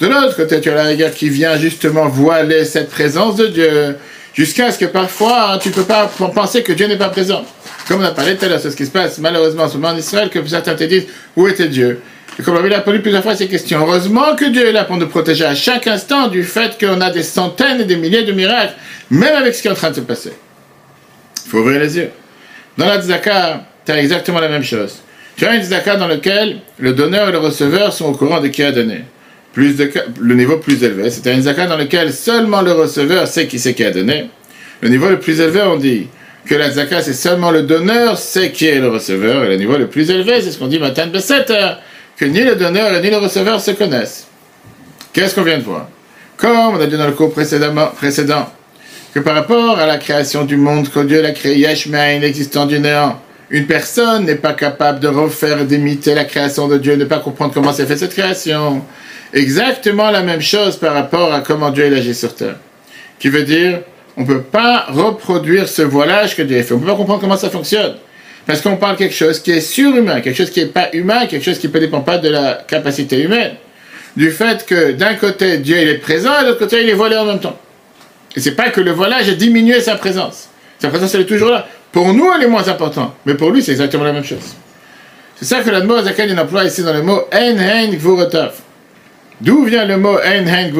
De 0.00 0.08
l'autre 0.08 0.34
côté, 0.34 0.60
tu 0.60 0.68
as 0.68 0.74
la 0.74 0.84
rigueur 0.84 1.12
qui 1.12 1.28
vient 1.28 1.56
justement 1.56 2.08
voiler 2.08 2.64
cette 2.64 2.90
présence 2.90 3.36
de 3.36 3.46
Dieu, 3.46 3.96
jusqu'à 4.36 4.70
ce 4.70 4.78
que 4.78 4.84
parfois 4.84 5.52
hein, 5.52 5.58
tu 5.58 5.70
ne 5.70 5.74
peux 5.74 5.84
pas 5.84 6.10
penser 6.34 6.62
que 6.62 6.72
Dieu 6.72 6.86
n'est 6.86 6.98
pas 6.98 7.08
présent. 7.08 7.44
Comme 7.88 8.00
on 8.00 8.04
a 8.04 8.10
parlé 8.10 8.36
tout 8.36 8.44
à 8.44 8.48
l'heure, 8.48 8.60
c'est 8.60 8.70
ce 8.70 8.76
qui 8.76 8.86
se 8.86 8.90
passe 8.90 9.18
malheureusement 9.18 9.64
en 9.64 9.68
ce 9.68 9.76
moment 9.76 9.94
en 9.94 9.96
Israël, 9.96 10.28
que 10.28 10.44
certains 10.46 10.74
te 10.74 10.84
disent 10.84 11.06
où 11.34 11.48
était 11.48 11.68
Dieu? 11.68 12.00
Et 12.38 12.42
comme 12.42 12.54
on 12.54 12.58
a 12.58 12.76
répondu 12.76 13.00
plusieurs 13.00 13.22
fois 13.22 13.34
ces 13.34 13.48
questions, 13.48 13.80
heureusement 13.80 14.36
que 14.36 14.44
Dieu 14.44 14.66
est 14.66 14.72
là 14.72 14.84
pour 14.84 14.98
nous 14.98 15.08
protéger 15.08 15.46
à 15.46 15.54
chaque 15.54 15.86
instant 15.86 16.28
du 16.28 16.44
fait 16.44 16.78
qu'on 16.78 17.00
a 17.00 17.10
des 17.10 17.22
centaines 17.22 17.80
et 17.80 17.84
des 17.84 17.96
milliers 17.96 18.24
de 18.24 18.32
miracles, 18.32 18.74
même 19.10 19.34
avec 19.34 19.54
ce 19.54 19.62
qui 19.62 19.68
est 19.68 19.70
en 19.70 19.74
train 19.74 19.90
de 19.90 19.96
se 19.96 20.00
passer. 20.00 20.32
Il 21.46 21.50
faut 21.50 21.58
ouvrir 21.58 21.80
les 21.80 21.96
yeux. 21.96 22.10
Dans 22.76 22.86
la 22.86 23.00
tzaka, 23.00 23.64
tu 23.86 23.92
as 23.92 24.02
exactement 24.02 24.40
la 24.40 24.48
même 24.48 24.64
chose. 24.64 24.96
Tu 25.36 25.46
as 25.46 25.54
une 25.54 25.62
tzaka 25.62 25.96
dans 25.96 26.08
laquelle 26.08 26.58
le 26.78 26.92
donneur 26.92 27.30
et 27.30 27.32
le 27.32 27.38
receveur 27.38 27.92
sont 27.92 28.06
au 28.06 28.12
courant 28.12 28.40
de 28.40 28.48
qui 28.48 28.62
a 28.62 28.72
donné 28.72 29.04
plus 29.56 29.74
le 30.20 30.34
niveau 30.34 30.58
plus 30.58 30.84
élevé. 30.84 31.08
C'est 31.08 31.26
un 31.28 31.40
zakat 31.40 31.66
dans 31.66 31.78
lequel 31.78 32.12
seulement 32.12 32.60
le 32.60 32.72
receveur 32.72 33.26
sait 33.26 33.46
qui 33.46 33.58
c'est 33.58 33.72
qui 33.72 33.84
a 33.84 33.90
donné. 33.90 34.28
Le 34.82 34.90
niveau 34.90 35.08
le 35.08 35.18
plus 35.18 35.40
élevé, 35.40 35.62
on 35.62 35.76
dit 35.76 36.08
que 36.44 36.54
la 36.54 36.70
zakat, 36.70 37.00
c'est 37.00 37.14
seulement 37.14 37.50
le 37.50 37.62
donneur 37.62 38.18
sait 38.18 38.52
qui 38.52 38.66
est 38.66 38.78
le 38.78 38.90
receveur. 38.90 39.44
Et 39.44 39.48
le 39.48 39.56
niveau 39.56 39.78
le 39.78 39.86
plus 39.86 40.10
élevé, 40.10 40.42
c'est 40.42 40.50
ce 40.50 40.58
qu'on 40.58 40.66
dit 40.66 40.78
matin 40.78 41.06
de 41.06 41.18
7 41.18 41.50
que 42.18 42.26
ni 42.26 42.42
le 42.42 42.54
donneur 42.54 43.00
ni 43.00 43.08
le 43.08 43.16
receveur 43.16 43.58
se 43.58 43.70
connaissent. 43.70 44.26
Qu'est-ce 45.14 45.34
qu'on 45.34 45.42
vient 45.42 45.56
de 45.56 45.62
voir? 45.62 45.88
Comme 46.36 46.74
on 46.74 46.78
a 46.78 46.86
dit 46.86 46.98
dans 46.98 47.06
le 47.06 47.12
cours 47.12 47.32
précédent, 47.32 48.52
que 49.14 49.20
par 49.20 49.34
rapport 49.34 49.78
à 49.78 49.86
la 49.86 49.96
création 49.96 50.44
du 50.44 50.58
monde 50.58 50.90
que 50.90 51.00
Dieu 51.00 51.24
a 51.24 51.30
créé, 51.30 51.56
Yeshmain, 51.56 52.18
l'existant 52.18 52.66
du 52.66 52.78
néant, 52.78 53.18
une 53.48 53.66
personne 53.66 54.26
n'est 54.26 54.34
pas 54.34 54.52
capable 54.52 55.00
de 55.00 55.08
refaire, 55.08 55.64
d'imiter 55.64 56.14
la 56.14 56.26
création 56.26 56.68
de 56.68 56.76
Dieu, 56.76 56.96
ne 56.96 57.06
pas 57.06 57.20
comprendre 57.20 57.54
comment 57.54 57.72
s'est 57.72 57.86
fait 57.86 57.96
cette 57.96 58.12
création 58.12 58.82
exactement 59.36 60.10
la 60.10 60.22
même 60.22 60.40
chose 60.40 60.76
par 60.76 60.94
rapport 60.94 61.32
à 61.32 61.40
comment 61.40 61.70
Dieu 61.70 61.84
agit 61.94 62.14
sur 62.14 62.34
terre. 62.34 62.56
Qui 63.18 63.28
veut 63.28 63.44
dire, 63.44 63.80
on 64.16 64.22
ne 64.22 64.26
peut 64.26 64.42
pas 64.42 64.86
reproduire 64.88 65.68
ce 65.68 65.82
voilage 65.82 66.36
que 66.36 66.42
Dieu 66.42 66.58
a 66.58 66.62
fait. 66.62 66.74
On 66.74 66.78
ne 66.78 66.82
peut 66.82 66.88
pas 66.88 66.96
comprendre 66.96 67.20
comment 67.20 67.36
ça 67.36 67.50
fonctionne. 67.50 67.94
Parce 68.46 68.60
qu'on 68.60 68.76
parle 68.76 68.96
quelque 68.96 69.14
chose 69.14 69.40
qui 69.40 69.50
est 69.52 69.60
surhumain, 69.60 70.20
quelque 70.20 70.36
chose 70.36 70.50
qui 70.50 70.60
n'est 70.60 70.66
pas 70.66 70.88
humain, 70.92 71.26
quelque 71.26 71.44
chose 71.44 71.58
qui 71.58 71.68
ne 71.68 71.78
dépend 71.78 72.00
pas 72.00 72.18
de 72.18 72.28
la 72.28 72.64
capacité 72.66 73.20
humaine. 73.20 73.54
Du 74.16 74.30
fait 74.30 74.64
que 74.64 74.92
d'un 74.92 75.14
côté, 75.14 75.58
Dieu 75.58 75.76
il 75.82 75.88
est 75.88 75.98
présent, 75.98 76.30
et 76.38 76.42
de 76.42 76.48
l'autre 76.48 76.60
côté, 76.60 76.82
il 76.82 76.88
est 76.88 76.94
voilé 76.94 77.16
en 77.16 77.26
même 77.26 77.40
temps. 77.40 77.58
Et 78.34 78.40
c'est 78.40 78.54
pas 78.54 78.70
que 78.70 78.80
le 78.80 78.92
voilage 78.92 79.28
a 79.28 79.34
diminué 79.34 79.80
sa 79.80 79.96
présence. 79.96 80.48
Sa 80.78 80.88
présence, 80.88 81.14
elle 81.14 81.22
est 81.22 81.26
toujours 81.26 81.50
là. 81.50 81.66
Pour 81.92 82.12
nous, 82.14 82.30
elle 82.34 82.44
est 82.44 82.48
moins 82.48 82.68
importante. 82.68 83.14
Mais 83.26 83.34
pour 83.34 83.50
lui, 83.50 83.62
c'est 83.62 83.72
exactement 83.72 84.04
la 84.04 84.12
même 84.12 84.24
chose. 84.24 84.54
C'est 85.36 85.46
ça 85.46 85.60
que 85.60 85.70
l'admo 85.70 85.96
laquelle 86.00 86.30
il 86.30 86.38
emploie 86.38 86.64
ici 86.64 86.82
dans 86.82 86.94
le 86.94 87.02
mot 87.02 87.22
En 87.32 87.58
Hein 87.58 87.90
D'où 89.40 89.64
vient 89.64 89.84
le 89.84 89.98
mot 89.98 90.16
En 90.18 90.46
Hen 90.46 90.72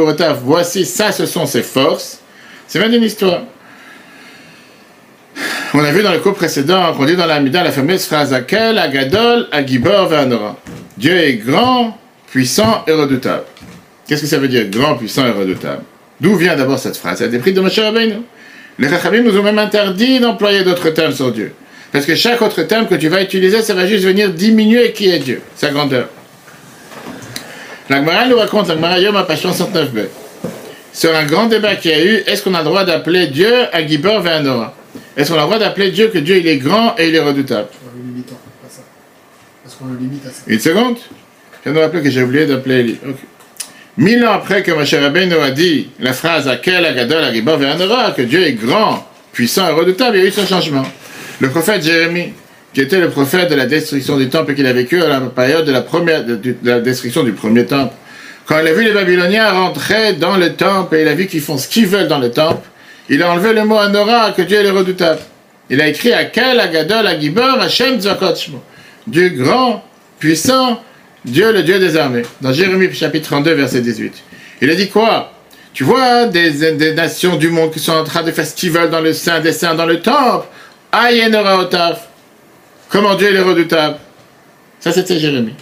Voici, 0.43 0.85
ça, 0.85 1.13
ce 1.13 1.27
sont 1.27 1.47
ses 1.47 1.63
forces. 1.63 2.21
C'est 2.67 2.79
même 2.79 2.93
une 2.93 3.03
histoire. 3.03 3.43
On 5.75 5.85
a 5.85 5.93
vu 5.93 6.03
dans 6.03 6.13
le 6.13 6.21
cours 6.21 6.35
précédent 6.35 6.95
qu'on 6.95 7.05
dit 7.05 7.17
dans 7.17 7.27
la 7.27 7.39
Mida 7.41 7.63
la 7.63 7.71
fameuse 7.71 8.07
phrase 8.07 8.33
Akel, 8.33 8.79
Agadol, 8.79 9.47
Agibor, 9.53 10.09
Ve'anora. 10.09 10.57
Dieu 10.97 11.13
est 11.13 11.35
grand, 11.35 11.99
puissant 12.31 12.83
et 12.87 12.93
redoutable. 12.93 13.45
Qu'est-ce 14.09 14.23
que 14.23 14.27
ça 14.27 14.39
veut 14.39 14.49
dire, 14.49 14.67
grand, 14.71 14.97
puissant 14.97 15.27
et 15.27 15.33
redoutable? 15.33 15.83
D'où 16.21 16.37
vient 16.37 16.57
d'abord 16.57 16.79
cette 16.79 16.97
phrase? 16.97 17.21
Elle 17.21 17.35
est 17.35 17.53
de 17.53 17.61
Moshe 17.61 17.79
Rabbeinu. 17.79 18.23
Les 18.79 18.89
Chachamim 18.89 19.23
nous 19.23 19.39
ont 19.39 19.43
même 19.43 19.59
interdit 19.59 20.19
d'employer 20.19 20.65
d'autres 20.65 20.91
termes 20.91 21.13
sur 21.13 21.31
Dieu. 21.31 21.53
Parce 21.93 22.07
que 22.07 22.15
chaque 22.15 22.41
autre 22.41 22.63
terme 22.63 22.87
que 22.87 22.95
tu 22.95 23.09
vas 23.09 23.23
utiliser, 23.23 23.61
ça 23.63 23.75
va 23.75 23.87
juste 23.87 24.05
venir 24.05 24.31
diminuer 24.31 24.93
qui 24.93 25.11
est 25.11 25.19
Dieu, 25.19 25.43
sa 25.55 25.71
grandeur. 25.71 26.09
La 27.89 28.01
nous 28.01 28.37
raconte, 28.37 28.69
la 28.69 28.99
Yom 28.99 29.15
à 29.17 29.23
page 29.23 29.45
69b, 29.45 30.07
sur 30.93 31.15
un 31.15 31.25
grand 31.25 31.47
débat 31.47 31.77
qu'il 31.77 31.93
y 31.93 31.95
a 31.95 32.05
eu, 32.05 32.15
est-ce 32.27 32.43
qu'on 32.43 32.55
a 32.55 32.59
le 32.59 32.65
droit 32.65 32.85
d'appeler 32.85 33.29
Dieu 33.29 33.53
à 33.73 33.87
Gibor 33.87 34.21
Ve'anora 34.23 34.75
Est-ce 35.17 35.31
qu'on 35.31 35.37
a 35.37 35.43
le 35.43 35.47
droit 35.47 35.59
d'appeler 35.59 35.91
Dieu 35.93 36.09
que 36.09 36.19
Dieu 36.19 36.39
il 36.39 36.49
est 36.49 36.57
grand 36.57 36.97
et 36.99 37.09
il 37.09 37.15
est 37.15 37.21
redoutable? 37.21 37.69
Est-ce 39.65 39.77
qu'on 39.77 39.87
le 39.87 39.99
limite 39.99 40.27
à 40.27 40.31
ça. 40.31 40.43
Une 40.47 40.59
seconde. 40.59 40.97
Je 41.65 41.71
viens 41.71 41.81
de 41.81 41.85
rappeler 41.85 42.03
que 42.03 42.11
j'ai 42.11 42.23
oublié 42.23 42.47
d'appeler 42.47 42.81
Eli. 42.81 42.99
Mille 43.99 44.27
ans 44.27 44.33
après 44.33 44.63
que 44.63 44.73
Moshe 44.73 44.95
Rabbeinu 44.95 45.35
a 45.35 45.51
dit 45.51 45.89
la 46.01 46.13
phrase 46.13 46.49
Akel 46.49 46.85
Agadol 46.85 47.23
Agibor 47.23 47.57
Ve'anora, 47.57 48.11
que 48.11 48.23
Dieu 48.23 48.43
est 48.43 48.55
grand, 48.55 49.09
puissant 49.33 49.69
et 49.69 49.73
redoutable, 49.73 50.17
il 50.17 50.23
y 50.23 50.25
a 50.25 50.29
eu 50.29 50.33
ce 50.33 50.45
changement. 50.45 50.85
Le 51.41 51.51
prophète 51.51 51.85
Jérémie, 51.85 52.33
qui 52.77 52.83
était 52.83 53.01
le 53.01 53.09
prophète 53.09 53.49
de 53.49 53.55
la 53.55 53.65
destruction 53.65 54.19
du 54.19 54.29
temple 54.29 54.53
et 54.53 54.55
qu'il 54.55 54.67
a 54.67 54.73
vécu 54.75 55.03
à 55.03 55.09
la 55.09 55.21
période 55.23 55.65
de 55.65 55.73
la, 55.73 55.81
première, 55.81 56.27
de, 56.27 56.39
la 56.63 56.79
destruction 56.79 57.25
du 57.25 57.33
premier 57.33 57.65
temple. 57.65 57.95
Quand 58.45 58.59
il 58.59 58.67
a 58.67 58.75
vu 58.75 58.85
les 58.85 58.93
Babyloniens 58.93 59.51
rentrer 59.51 60.13
dans 60.13 60.37
le 60.37 60.53
temple 60.53 60.97
et 60.97 61.01
il 61.01 61.09
a 61.09 61.15
vu 61.15 61.27
qu'ils 61.27 61.41
font 61.41 61.57
ce 61.57 61.69
qu'ils 61.69 61.87
veulent 61.87 62.07
dans 62.07 62.19
le 62.19 62.31
temple, 62.31 62.69
il 63.09 63.23
a 63.23 63.31
enlevé 63.31 63.55
le 63.55 63.65
mot 63.65 63.79
Anora, 63.79 64.33
que 64.33 64.43
Dieu 64.43 64.63
est 64.63 64.69
redoutable. 64.69 65.21
Il 65.71 65.81
a 65.81 65.89
écrit 65.89 66.13
Akel, 66.13 66.61
Agadol, 66.61 67.07
Agibor, 67.07 67.59
Hashem, 67.63 67.99
Zakotchmo. 67.99 68.63
Dieu 69.07 69.31
grand, 69.31 69.83
puissant, 70.19 70.83
Dieu 71.25 71.55
le 71.55 71.63
Dieu 71.63 71.79
des 71.79 71.97
armées. 71.97 72.25
Dans 72.43 72.53
Jérémie 72.53 72.93
chapitre 72.93 73.31
32, 73.31 73.55
verset 73.55 73.81
18. 73.81 74.23
Il 74.61 74.71
a 74.71 74.75
dit 74.75 74.91
quoi? 74.91 75.33
Tu 75.73 75.83
vois 75.83 76.27
des, 76.27 76.73
des, 76.73 76.93
nations 76.93 77.37
du 77.37 77.49
monde 77.49 77.71
qui 77.71 77.79
sont 77.79 77.93
en 77.93 78.05
train 78.05 78.23
de 78.23 78.33
faire 78.33 78.47
ce 78.47 78.55
qu'ils 78.55 78.71
veulent 78.71 78.91
dans 78.91 79.01
le 79.01 79.15
sein 79.15 79.41
des 79.41 79.53
saints, 79.53 79.75
dans 79.75 79.87
le 79.87 80.03
temple. 80.03 80.45
Ayenora 80.93 81.61
Otaf. 81.61 82.09
Comment 82.89 83.15
Dieu 83.15 83.35
est 83.35 83.41
redoutable. 83.41 83.97
Ça, 84.81 84.93
c'était 84.93 85.19
Jérémie. 85.19 85.55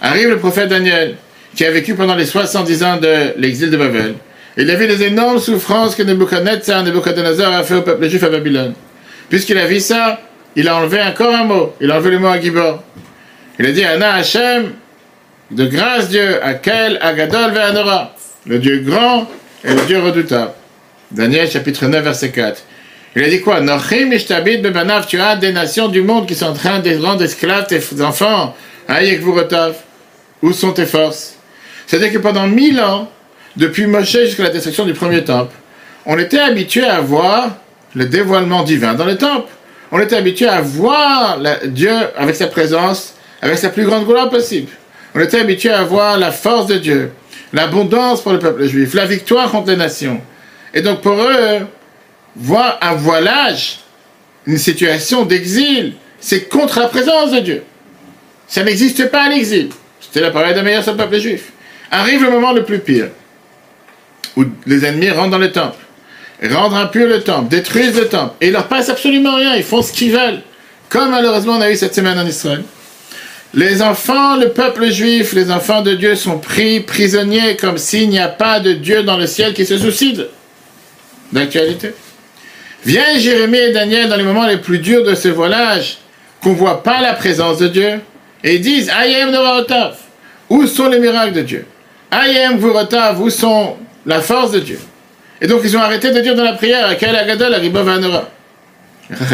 Arrive 0.00 0.28
le 0.28 0.38
prophète 0.38 0.68
Daniel, 0.68 1.16
qui 1.54 1.64
a 1.64 1.70
vécu 1.70 1.94
pendant 1.94 2.14
les 2.14 2.26
70 2.26 2.82
ans 2.84 2.96
de 2.98 3.32
l'exil 3.36 3.70
de 3.70 3.76
Babel. 3.76 4.14
Il 4.56 4.70
a 4.70 4.74
vu 4.74 4.86
les 4.86 5.04
énormes 5.04 5.38
souffrances 5.38 5.94
que 5.94 6.02
Nebuchadnezzar, 6.02 6.82
Nebuchadnezzar 6.82 7.52
a 7.52 7.62
fait 7.62 7.76
au 7.76 7.82
peuple 7.82 8.08
juif 8.08 8.22
à 8.24 8.28
Babylone. 8.28 8.74
Puisqu'il 9.28 9.56
a 9.58 9.66
vu 9.66 9.78
ça, 9.78 10.20
il 10.56 10.68
a 10.68 10.76
enlevé 10.76 11.00
encore 11.00 11.32
un 11.34 11.44
mot. 11.44 11.74
Il 11.80 11.90
a 11.90 11.96
enlevé 11.96 12.10
le 12.10 12.18
mot 12.18 12.28
à. 12.28 12.38
Il 12.38 13.66
a 13.66 13.72
dit 13.72 13.84
Anna 13.84 14.14
Hachem, 14.14 14.72
de 15.50 15.66
grâce 15.66 16.08
Dieu, 16.08 16.42
Akel, 16.42 16.98
Agadol, 17.00 17.52
Ve'anora. 17.52 18.14
Le 18.46 18.58
Dieu 18.58 18.80
grand 18.80 19.28
et 19.64 19.74
le 19.74 19.84
Dieu 19.86 20.00
redoutable. 20.00 20.52
Daniel 21.10 21.48
chapitre 21.48 21.86
9, 21.86 22.02
verset 22.02 22.30
4. 22.30 22.62
Il 23.18 23.24
a 23.24 23.28
dit 23.28 23.40
quoi? 23.40 23.60
Tu 25.08 25.20
as 25.20 25.34
des 25.34 25.50
nations 25.50 25.88
du 25.88 26.02
monde 26.02 26.28
qui 26.28 26.36
sont 26.36 26.46
en 26.46 26.52
train 26.52 26.78
de 26.78 27.04
rendre 27.04 27.24
esclaves 27.24 27.66
tes 27.66 27.80
enfants. 28.00 28.54
Où 30.40 30.52
sont 30.52 30.70
tes 30.70 30.86
forces? 30.86 31.34
C'est-à-dire 31.88 32.12
que 32.12 32.18
pendant 32.18 32.46
mille 32.46 32.80
ans, 32.80 33.10
depuis 33.56 33.88
Moshe 33.88 34.12
jusqu'à 34.12 34.44
la 34.44 34.50
destruction 34.50 34.84
du 34.84 34.92
premier 34.92 35.24
temple, 35.24 35.52
on 36.06 36.16
était 36.16 36.38
habitué 36.38 36.84
à 36.84 37.00
voir 37.00 37.56
le 37.96 38.06
dévoilement 38.06 38.62
divin 38.62 38.94
dans 38.94 39.04
le 39.04 39.16
temple. 39.16 39.48
On 39.90 39.98
était 39.98 40.14
habitué 40.14 40.46
à 40.46 40.60
voir 40.60 41.40
Dieu 41.64 41.90
avec 42.16 42.36
sa 42.36 42.46
présence, 42.46 43.14
avec 43.42 43.58
sa 43.58 43.70
plus 43.70 43.84
grande 43.84 44.06
gloire 44.06 44.30
possible. 44.30 44.70
On 45.16 45.20
était 45.20 45.40
habitué 45.40 45.70
à 45.70 45.82
voir 45.82 46.18
la 46.18 46.30
force 46.30 46.68
de 46.68 46.76
Dieu, 46.76 47.10
l'abondance 47.52 48.22
pour 48.22 48.30
le 48.30 48.38
peuple 48.38 48.64
juif, 48.66 48.94
la 48.94 49.06
victoire 49.06 49.50
contre 49.50 49.70
les 49.70 49.76
nations. 49.76 50.20
Et 50.72 50.82
donc 50.82 51.00
pour 51.00 51.14
eux, 51.14 51.66
voir 52.36 52.78
un 52.80 52.94
voilage, 52.94 53.80
une 54.46 54.58
situation 54.58 55.24
d'exil, 55.24 55.94
c'est 56.20 56.48
contre 56.48 56.80
la 56.80 56.88
présence 56.88 57.32
de 57.32 57.40
Dieu. 57.40 57.62
Ça 58.46 58.64
n'existe 58.64 59.10
pas 59.10 59.28
l'exil. 59.28 59.68
C'était 60.00 60.20
la 60.20 60.30
parole 60.30 60.60
meilleur 60.62 60.82
sur 60.82 60.92
le 60.92 60.98
peuple 60.98 61.18
juif. 61.18 61.52
Arrive 61.90 62.22
le 62.22 62.30
moment 62.30 62.52
le 62.52 62.64
plus 62.64 62.78
pire, 62.78 63.08
où 64.36 64.44
les 64.66 64.84
ennemis 64.84 65.10
rentrent 65.10 65.30
dans 65.30 65.38
le 65.38 65.52
temple, 65.52 65.78
rendent 66.42 66.74
impur 66.74 67.06
le 67.06 67.22
temple, 67.22 67.48
détruisent 67.48 67.96
le 67.96 68.08
temple, 68.08 68.34
et 68.40 68.48
il 68.48 68.52
leur 68.52 68.68
passe 68.68 68.88
absolument 68.88 69.36
rien, 69.36 69.54
ils 69.56 69.62
font 69.62 69.82
ce 69.82 69.92
qu'ils 69.92 70.12
veulent, 70.12 70.40
comme 70.88 71.10
malheureusement 71.10 71.54
on 71.54 71.60
a 71.60 71.70
eu 71.70 71.76
cette 71.76 71.94
semaine 71.94 72.18
en 72.18 72.26
Israël. 72.26 72.62
Les 73.54 73.80
enfants, 73.80 74.36
le 74.36 74.50
peuple 74.50 74.90
juif, 74.90 75.32
les 75.32 75.50
enfants 75.50 75.80
de 75.80 75.94
Dieu 75.94 76.14
sont 76.14 76.38
pris 76.38 76.80
prisonniers 76.80 77.56
comme 77.56 77.78
s'il 77.78 78.10
n'y 78.10 78.18
a 78.18 78.28
pas 78.28 78.60
de 78.60 78.72
Dieu 78.72 79.02
dans 79.02 79.16
le 79.16 79.26
ciel 79.26 79.54
qui 79.54 79.64
se 79.64 79.78
suicide. 79.78 80.28
D'actualité. 81.32 81.94
Vient 82.84 83.18
Jérémie 83.18 83.58
et 83.58 83.72
Daniel 83.72 84.08
dans 84.08 84.16
les 84.16 84.22
moments 84.22 84.46
les 84.46 84.58
plus 84.58 84.78
durs 84.78 85.04
de 85.04 85.14
ce 85.14 85.28
voilage, 85.28 85.98
qu'on 86.42 86.50
ne 86.50 86.56
voit 86.56 86.82
pas 86.82 87.00
la 87.00 87.14
présence 87.14 87.58
de 87.58 87.68
Dieu, 87.68 88.00
et 88.44 88.58
disent 88.58 88.90
Ayem 88.90 89.30
Noraotav, 89.30 89.96
où 90.48 90.66
sont 90.66 90.88
les 90.88 91.00
miracles 91.00 91.34
de 91.34 91.42
Dieu? 91.42 91.66
Ayem 92.10 92.58
Vurotav, 92.58 93.20
où 93.20 93.30
sont 93.30 93.76
la 94.06 94.20
force 94.20 94.52
de 94.52 94.60
Dieu? 94.60 94.78
Et 95.40 95.46
donc 95.46 95.60
ils 95.64 95.76
ont 95.76 95.80
arrêté 95.80 96.10
de 96.10 96.20
dire 96.20 96.34
dans 96.34 96.44
la 96.44 96.54
prière 96.54 96.96
Quel 96.98 97.14
Agadol 97.14 97.52
Aribov 97.54 97.88
Anora. 97.88 98.28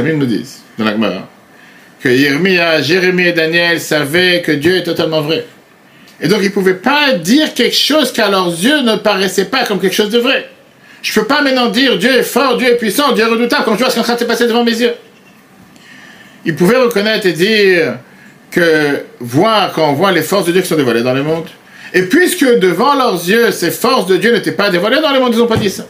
Les 0.03 0.13
nous 0.13 0.27
disent 0.27 0.63
dans 0.79 0.85
la 0.85 0.93
Gemara 0.93 1.29
que 2.01 2.15
Jérémie 2.15 3.27
et 3.27 3.33
Daniel 3.33 3.81
savaient 3.81 4.43
que 4.43 4.53
Dieu 4.53 4.77
est 4.77 4.83
totalement 4.83 5.23
vrai. 5.23 5.47
Et 6.21 6.29
donc 6.29 6.41
ils 6.43 6.49
ne 6.49 6.51
pouvaient 6.51 6.75
pas 6.75 7.13
dire 7.13 7.55
quelque 7.55 7.77
chose 7.77 8.13
qui 8.13 8.21
à 8.21 8.29
leurs 8.29 8.49
yeux 8.49 8.83
ne 8.83 8.97
paraissait 8.97 9.47
pas 9.47 9.65
comme 9.65 9.81
quelque 9.81 9.95
chose 9.95 10.11
de 10.11 10.19
vrai. 10.19 10.51
Je 11.05 11.21
ne 11.21 11.23
peux 11.23 11.29
pas 11.29 11.43
maintenant 11.43 11.69
dire 11.69 11.99
Dieu 11.99 12.19
est 12.19 12.23
fort, 12.23 12.57
Dieu 12.57 12.67
est 12.67 12.77
puissant, 12.77 13.13
Dieu 13.13 13.25
est 13.25 13.29
redoutable 13.29 13.65
quand 13.67 13.75
je 13.75 13.81
vois 13.81 13.91
ce 13.91 13.95
qui 13.95 14.01
est 14.01 14.13
en 14.13 14.15
train 14.15 14.47
devant 14.47 14.65
mes 14.65 14.81
yeux. 14.81 14.95
Ils 16.47 16.57
pouvaient 16.57 16.79
reconnaître 16.79 17.27
et 17.27 17.33
dire 17.33 17.99
que 18.51 19.05
voir, 19.21 19.73
quand 19.75 19.91
on 19.91 19.93
voit 19.93 20.13
les 20.13 20.23
forces 20.23 20.47
de 20.47 20.53
Dieu 20.53 20.63
qui 20.63 20.69
sont 20.69 20.77
dévoilées 20.77 21.03
dans 21.03 21.13
le 21.13 21.23
monde, 21.23 21.45
et 21.93 22.05
puisque 22.05 22.59
devant 22.59 22.95
leurs 22.95 23.23
yeux, 23.23 23.51
ces 23.51 23.71
forces 23.71 24.07
de 24.07 24.17
Dieu 24.17 24.33
n'étaient 24.33 24.53
pas 24.53 24.71
dévoilées 24.71 25.03
dans 25.03 25.13
le 25.13 25.21
monde, 25.21 25.35
ils 25.35 25.39
n'ont 25.39 25.47
pas 25.47 25.59
dit 25.59 25.69
ça. 25.69 25.85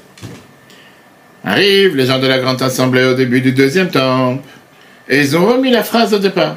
Arrivent 1.44 1.94
les 1.94 2.06
gens 2.06 2.18
de 2.18 2.26
la 2.26 2.40
grande 2.40 2.61
assemblée 2.61 3.04
au 3.04 3.14
début 3.14 3.40
du 3.40 3.52
deuxième 3.52 3.90
temple, 3.90 4.42
et 5.09 5.21
ils 5.21 5.37
ont 5.37 5.47
remis 5.47 5.71
la 5.71 5.85
phrase 5.85 6.11
de 6.11 6.18
départ. 6.18 6.56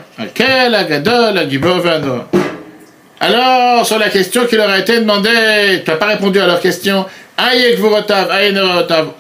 Alors, 3.20 3.86
sur 3.86 3.98
la 3.98 4.10
question 4.10 4.46
qui 4.46 4.56
leur 4.56 4.70
a 4.70 4.80
été 4.80 5.00
demandée, 5.00 5.82
tu 5.84 5.90
n'as 5.90 5.98
pas 5.98 6.08
répondu 6.08 6.40
à 6.40 6.46
leur 6.46 6.60
question, 6.60 7.06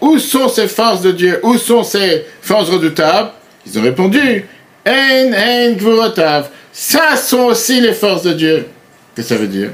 où 0.01 0.19
sont 0.19 0.49
ces 0.49 0.67
forces 0.67 1.01
de 1.01 1.11
Dieu? 1.11 1.39
Où 1.43 1.57
sont 1.57 1.83
ces 1.83 2.25
forces 2.41 2.69
redoutables? 2.69 3.29
Ils 3.65 3.79
ont 3.79 3.83
répondu 3.83 4.45
En, 4.87 5.33
en, 5.33 6.43
Ça 6.71 7.15
sont 7.15 7.43
aussi 7.45 7.81
les 7.81 7.93
forces 7.93 8.23
de 8.23 8.33
Dieu. 8.33 8.67
Que 9.15 9.21
ça 9.21 9.35
veut 9.35 9.47
dire? 9.47 9.69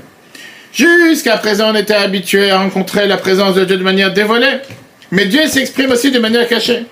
Jusqu'à 0.73 1.37
présent, 1.37 1.71
on 1.71 1.75
était 1.75 1.93
habitué 1.93 2.49
à 2.49 2.59
rencontrer 2.59 3.07
la 3.07 3.17
présence 3.17 3.55
de 3.55 3.63
Dieu 3.65 3.77
de 3.77 3.83
manière 3.83 4.11
dévoilée. 4.11 4.57
Mais 5.11 5.25
Dieu 5.25 5.45
s'exprime 5.47 5.91
aussi 5.91 6.11
de 6.11 6.19
manière 6.19 6.47
cachée. 6.47 6.85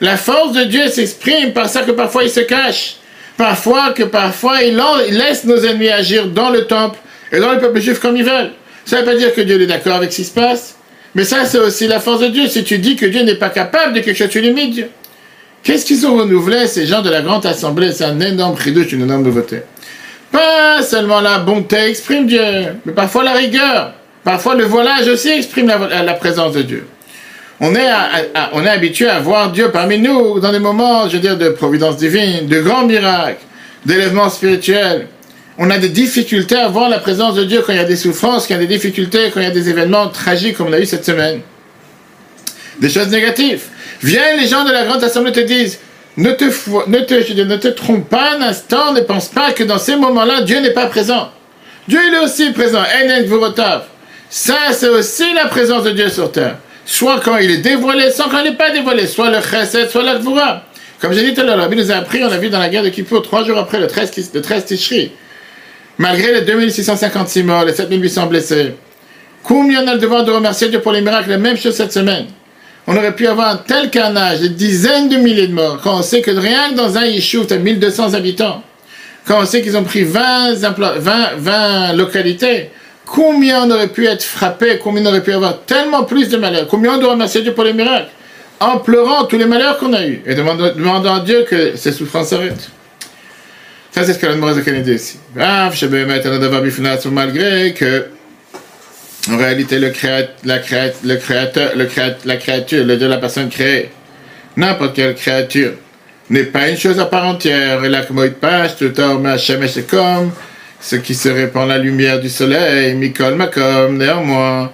La 0.00 0.16
force 0.16 0.52
de 0.52 0.64
Dieu 0.64 0.88
s'exprime 0.88 1.52
par 1.52 1.68
ça 1.68 1.82
que 1.82 1.90
parfois 1.90 2.24
il 2.24 2.30
se 2.30 2.40
cache. 2.40 2.96
Parfois 3.36 3.90
que 3.90 4.04
parfois 4.04 4.62
il, 4.62 4.76
laisse 5.10 5.44
nos 5.44 5.58
ennemis 5.58 5.88
agir 5.88 6.28
dans 6.28 6.50
le 6.50 6.66
temple 6.66 6.98
et 7.32 7.40
dans 7.40 7.52
le 7.52 7.58
peuple 7.58 7.80
juif 7.80 7.98
comme 7.98 8.16
ils 8.16 8.24
veulent. 8.24 8.52
Ça 8.84 8.96
ne 8.96 9.00
veut 9.00 9.12
pas 9.12 9.16
dire 9.16 9.34
que 9.34 9.40
Dieu 9.40 9.60
est 9.60 9.66
d'accord 9.66 9.96
avec 9.96 10.12
ce 10.12 10.16
qui 10.16 10.24
se 10.24 10.32
passe. 10.32 10.76
Mais 11.14 11.24
ça, 11.24 11.44
c'est 11.44 11.58
aussi 11.58 11.86
la 11.86 12.00
force 12.00 12.20
de 12.20 12.28
Dieu. 12.28 12.48
Si 12.48 12.64
tu 12.64 12.78
dis 12.78 12.96
que 12.96 13.06
Dieu 13.06 13.22
n'est 13.22 13.36
pas 13.36 13.48
capable 13.48 13.94
de 13.94 14.00
quelque 14.00 14.16
chose, 14.16 14.28
tu 14.28 14.40
limites 14.40 14.72
Dieu. 14.72 14.88
Qu'est-ce 15.62 15.86
qu'ils 15.86 16.06
ont 16.06 16.16
renouvelé, 16.16 16.66
ces 16.66 16.86
gens 16.86 17.00
de 17.00 17.08
la 17.08 17.22
grande 17.22 17.46
assemblée? 17.46 17.92
C'est 17.92 18.04
un 18.04 18.20
énorme 18.20 18.54
ridouche, 18.54 18.92
une 18.92 19.02
énorme 19.02 19.22
nouveauté. 19.22 19.62
Pas 20.30 20.82
seulement 20.82 21.20
la 21.20 21.38
bonté 21.38 21.76
exprime 21.76 22.26
Dieu, 22.26 22.42
mais 22.84 22.92
parfois 22.92 23.24
la 23.24 23.32
rigueur. 23.32 23.94
Parfois 24.24 24.54
le 24.54 24.64
voilage 24.64 25.06
aussi 25.08 25.30
exprime 25.30 25.68
la, 25.68 26.14
présence 26.14 26.52
de 26.54 26.62
Dieu. 26.62 26.86
On 27.66 27.74
est, 27.74 27.90
on 28.52 28.64
est 28.64 28.68
habitué 28.68 29.08
à 29.08 29.20
voir 29.20 29.50
Dieu 29.50 29.70
parmi 29.70 29.98
nous 29.98 30.38
dans 30.38 30.52
des 30.52 30.58
moments, 30.58 31.08
je 31.08 31.14
veux 31.14 31.20
dire, 31.20 31.38
de 31.38 31.48
providence 31.48 31.96
divine, 31.96 32.46
de 32.46 32.60
grands 32.60 32.84
miracles, 32.84 33.40
d'élèvement 33.86 34.28
spirituel 34.28 35.08
on 35.58 35.70
a 35.70 35.78
des 35.78 35.88
difficultés 35.88 36.56
à 36.56 36.68
voir 36.68 36.88
la 36.88 36.98
présence 36.98 37.34
de 37.34 37.44
Dieu 37.44 37.62
quand 37.64 37.72
il 37.72 37.76
y 37.76 37.82
a 37.82 37.84
des 37.84 37.96
souffrances, 37.96 38.46
quand 38.46 38.54
il 38.54 38.60
y 38.60 38.64
a 38.64 38.66
des 38.66 38.74
difficultés, 38.74 39.30
quand 39.32 39.40
il 39.40 39.44
y 39.44 39.50
a 39.50 39.52
des 39.52 39.68
événements 39.68 40.08
tragiques 40.08 40.56
comme 40.56 40.68
on 40.68 40.72
a 40.72 40.80
eu 40.80 40.86
cette 40.86 41.04
semaine. 41.04 41.40
Des 42.80 42.88
choses 42.88 43.08
négatives. 43.08 43.62
Viens, 44.02 44.36
les 44.36 44.48
gens 44.48 44.64
de 44.64 44.72
la 44.72 44.84
grande 44.84 45.04
assemblée 45.04 45.30
te 45.30 45.40
disent, 45.40 45.78
ne 46.16 46.32
te, 46.32 46.44
ne 46.44 46.98
te, 47.00 47.42
ne 47.42 47.56
te 47.56 47.68
trompe 47.68 48.08
pas 48.08 48.32
un 48.36 48.42
instant, 48.42 48.92
ne 48.92 49.00
pense 49.00 49.28
pas 49.28 49.52
que 49.52 49.62
dans 49.62 49.78
ces 49.78 49.96
moments-là, 49.96 50.42
Dieu 50.42 50.60
n'est 50.60 50.72
pas 50.72 50.86
présent. 50.86 51.30
Dieu 51.86 52.00
il 52.04 52.14
est 52.14 52.18
aussi 52.18 52.50
présent. 52.50 52.82
Ça, 54.30 54.56
c'est 54.72 54.88
aussi 54.88 55.32
la 55.34 55.46
présence 55.46 55.84
de 55.84 55.90
Dieu 55.90 56.08
sur 56.08 56.32
terre. 56.32 56.56
Soit 56.86 57.20
quand 57.20 57.38
il 57.38 57.50
est 57.50 57.58
dévoilé, 57.58 58.10
soit 58.10 58.26
quand 58.30 58.40
il 58.40 58.50
n'est 58.50 58.56
pas 58.56 58.70
dévoilé. 58.70 59.06
Soit 59.06 59.30
le 59.30 59.40
chesed, 59.40 59.90
soit 59.90 60.02
la 60.02 60.18
Comme 61.00 61.12
j'ai 61.12 61.22
dit 61.22 61.34
tout 61.34 61.40
à 61.40 61.44
l'heure, 61.44 61.58
Rabbi 61.58 61.76
nous 61.76 61.90
a 61.90 61.96
appris, 61.96 62.22
on 62.22 62.30
a 62.30 62.38
vu 62.38 62.50
dans 62.50 62.58
la 62.58 62.68
guerre 62.68 62.82
de 62.82 62.90
Kippour, 62.90 63.22
trois 63.22 63.44
jours 63.44 63.58
après 63.58 63.80
le 63.80 63.86
13, 63.86 64.32
le 64.34 64.42
13 64.42 64.64
Tishri, 64.66 65.12
Malgré 65.96 66.32
les 66.32 66.40
2656 66.42 67.42
morts, 67.44 67.64
les 67.64 67.72
7800 67.72 68.26
blessés, 68.26 68.74
combien 69.44 69.84
on 69.84 69.88
a 69.88 69.94
le 69.94 70.00
devoir 70.00 70.24
de 70.24 70.32
remercier 70.32 70.68
Dieu 70.68 70.80
pour 70.80 70.92
les 70.92 71.00
miracles 71.00 71.30
La 71.30 71.38
même 71.38 71.56
chose 71.56 71.74
cette 71.74 71.92
semaine? 71.92 72.26
On 72.86 72.96
aurait 72.96 73.14
pu 73.14 73.26
avoir 73.26 73.48
un 73.48 73.56
tel 73.56 73.90
carnage, 73.90 74.40
des 74.40 74.48
dizaines 74.50 75.08
de 75.08 75.16
milliers 75.16 75.46
de 75.46 75.54
morts, 75.54 75.80
quand 75.82 75.98
on 75.98 76.02
sait 76.02 76.20
que 76.20 76.32
rien 76.32 76.70
que 76.70 76.74
dans 76.74 76.98
un 76.98 77.06
yishuv, 77.06 77.46
tu 77.46 77.54
as 77.54 77.58
1200 77.58 78.12
habitants. 78.12 78.62
Quand 79.26 79.40
on 79.40 79.46
sait 79.46 79.62
qu'ils 79.62 79.76
ont 79.76 79.84
pris 79.84 80.02
20, 80.02 80.54
20, 80.54 81.36
20 81.38 81.92
localités, 81.94 82.70
combien 83.06 83.64
on 83.64 83.70
aurait 83.70 83.88
pu 83.88 84.06
être 84.06 84.22
frappé, 84.22 84.78
combien 84.82 85.02
on 85.04 85.08
aurait 85.08 85.22
pu 85.22 85.32
avoir 85.32 85.62
tellement 85.62 86.04
plus 86.04 86.28
de 86.28 86.36
malheurs, 86.36 86.66
combien 86.68 86.94
on 86.94 86.98
doit 86.98 87.12
remercier 87.12 87.42
Dieu 87.42 87.52
pour 87.52 87.64
les 87.64 87.72
miracles, 87.72 88.08
en 88.60 88.78
pleurant 88.78 89.24
tous 89.24 89.38
les 89.38 89.46
malheurs 89.46 89.78
qu'on 89.78 89.92
a 89.92 90.04
eus, 90.06 90.22
et 90.26 90.34
demandant, 90.34 90.72
demandant 90.74 91.16
à 91.16 91.20
Dieu 91.20 91.44
que 91.48 91.76
ces 91.76 91.92
souffrances 91.92 92.28
s'arrêtent. 92.28 92.70
Ça, 93.92 94.02
c'est 94.04 94.14
ce 94.14 94.18
que 94.18 94.26
la 94.26 94.34
de 94.54 94.60
Kennedy 94.60 94.94
ici. 94.94 95.18
malgré 97.12 97.74
que, 97.74 98.06
en 99.30 99.36
réalité, 99.36 99.78
le 99.78 99.90
créateur, 99.90 100.34
la, 100.44 100.56
le 101.04 101.16
créateur, 101.16 101.72
le 101.76 101.88
la 102.24 102.36
créature, 102.36 102.84
le 102.84 102.96
Dieu, 102.96 103.06
la 103.06 103.18
personne 103.18 103.48
créée, 103.48 103.90
n'importe 104.56 104.96
quelle 104.96 105.14
créature, 105.14 105.74
n'est 106.28 106.44
pas 106.44 106.68
une 106.68 106.76
chose 106.76 106.98
à 106.98 107.04
part 107.04 107.24
entière. 107.24 107.84
Et 107.84 107.88
la 107.88 108.02
page, 108.02 108.76
tout 108.76 108.92
c'est 109.68 109.86
comme 109.86 110.32
ce 110.84 110.96
qui 110.96 111.14
se 111.14 111.30
répand 111.30 111.66
la 111.66 111.78
lumière 111.78 112.20
du 112.20 112.28
soleil, 112.28 112.94
Mikol 112.94 113.36
Makom, 113.36 113.96
néanmoins. 113.96 114.70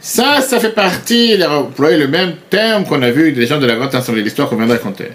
Ça, 0.00 0.40
ça 0.40 0.60
fait 0.60 0.74
partie, 0.74 1.32
il 1.32 1.42
a 1.42 1.58
employé 1.58 1.96
le 1.96 2.06
même 2.06 2.34
terme 2.48 2.84
qu'on 2.84 3.02
a 3.02 3.10
vu 3.10 3.32
des 3.32 3.46
gens 3.46 3.58
de 3.58 3.66
la 3.66 3.74
grande 3.74 3.92
assemblée, 3.92 4.22
l'histoire 4.22 4.48
qu'on 4.48 4.54
vient 4.54 4.68
de 4.68 4.72
raconter. 4.72 5.08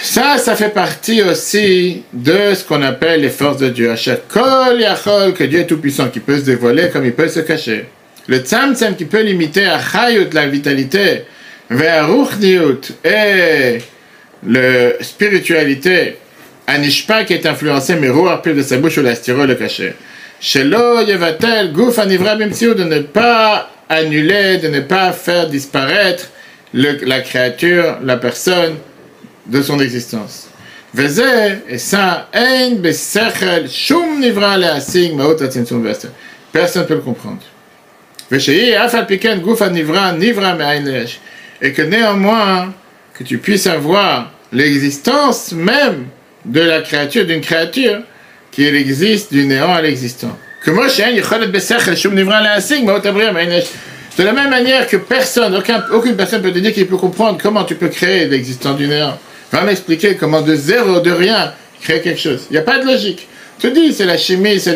Ça, 0.00 0.38
ça 0.38 0.54
fait 0.54 0.68
partie 0.68 1.22
aussi 1.22 2.04
de 2.12 2.54
ce 2.54 2.62
qu'on 2.62 2.82
appelle 2.82 3.22
les 3.22 3.30
forces 3.30 3.56
de 3.56 3.70
Dieu. 3.70 3.92
Kol 4.28 4.78
Yachol, 4.80 5.34
que 5.34 5.42
Dieu 5.42 5.60
est 5.60 5.66
tout-puissant, 5.66 6.08
qui 6.08 6.20
peut 6.20 6.38
se 6.38 6.44
dévoiler 6.44 6.88
comme 6.90 7.04
il 7.04 7.14
peut 7.14 7.26
se 7.26 7.40
cacher. 7.40 7.86
Le 8.28 8.38
Tzamtzem 8.38 8.94
qui 8.94 9.06
peut 9.06 9.22
limiter 9.22 9.66
à 9.66 9.80
Chayut, 9.80 10.28
la 10.32 10.46
vitalité, 10.46 11.24
vers 11.68 12.08
Ruchniut, 12.08 12.92
et 13.04 13.78
la 14.46 15.02
spiritualité, 15.02 16.16
Anishpa 16.70 17.24
qui 17.24 17.32
est 17.32 17.46
influencée, 17.46 17.96
mais 17.96 18.10
pile 18.42 18.54
de 18.54 18.62
sa 18.62 18.76
bouche 18.76 18.98
ou 18.98 19.02
l'astiro 19.02 19.44
le 19.44 19.56
cachet. 19.56 19.94
Shelo 20.40 21.00
Yevatel, 21.02 21.72
Gouf 21.72 21.98
Anivra 21.98 22.36
de 22.36 22.84
ne 22.84 23.00
pas 23.00 23.70
annuler, 23.88 24.58
de 24.58 24.68
ne 24.68 24.80
pas 24.80 25.12
faire 25.12 25.48
disparaître 25.48 26.28
la 26.72 27.20
créature, 27.20 27.98
la 28.02 28.16
personne 28.16 28.76
de 29.46 29.62
son 29.62 29.80
existence. 29.80 30.48
Veze, 30.94 31.22
et 31.68 31.78
ça, 31.78 32.28
Ein 32.32 32.76
Besechel, 32.76 33.68
Shum 33.68 34.20
Nivra 34.20 34.56
Leasing, 34.56 35.16
Maot 35.16 35.42
Atzimtzum 35.42 35.82
Vester. 35.82 36.08
Personne 36.52 36.82
ne 36.82 36.86
peut 36.88 36.94
le 36.94 37.00
comprendre. 37.00 37.42
Vesheyi, 38.30 38.74
Afal 38.74 39.06
Piken, 39.06 39.40
Gouf 39.40 39.60
Anivra, 39.60 40.12
Nivra 40.12 40.54
Me'ain 40.54 40.84
Et 41.60 41.72
que 41.72 41.82
néanmoins, 41.82 42.72
que 43.14 43.24
tu 43.24 43.38
puisses 43.38 43.66
avoir 43.66 44.32
l'existence 44.52 45.52
même 45.52 46.06
de 46.44 46.60
la 46.60 46.80
créature, 46.82 47.26
d'une 47.26 47.40
créature, 47.40 48.00
qui 48.50 48.64
existe 48.64 49.32
du 49.32 49.46
néant 49.46 49.72
à 49.72 49.82
l'existant. 49.82 50.36
De 54.18 54.24
la 54.24 54.32
même 54.32 54.50
manière 54.50 54.86
que 54.86 54.96
personne, 54.96 55.54
aucun, 55.54 55.84
aucune 55.92 56.16
personne 56.16 56.42
peut 56.42 56.52
te 56.52 56.58
dire 56.58 56.72
qu'il 56.72 56.86
peut 56.86 56.96
comprendre 56.96 57.38
comment 57.40 57.64
tu 57.64 57.74
peux 57.76 57.88
créer 57.88 58.26
l'existence 58.26 58.76
du 58.76 58.86
néant. 58.86 59.18
Va 59.52 59.62
m'expliquer 59.62 60.16
comment 60.16 60.42
de 60.42 60.54
zéro, 60.54 61.00
de 61.00 61.10
rien, 61.10 61.54
créer 61.80 62.00
quelque 62.00 62.20
chose. 62.20 62.46
Il 62.50 62.54
n'y 62.54 62.58
a 62.58 62.62
pas 62.62 62.78
de 62.78 62.86
logique. 62.86 63.26
Tu 63.58 63.70
dis, 63.70 63.92
c'est 63.92 64.06
la 64.06 64.18
chimie, 64.18 64.60
c'est 64.60 64.74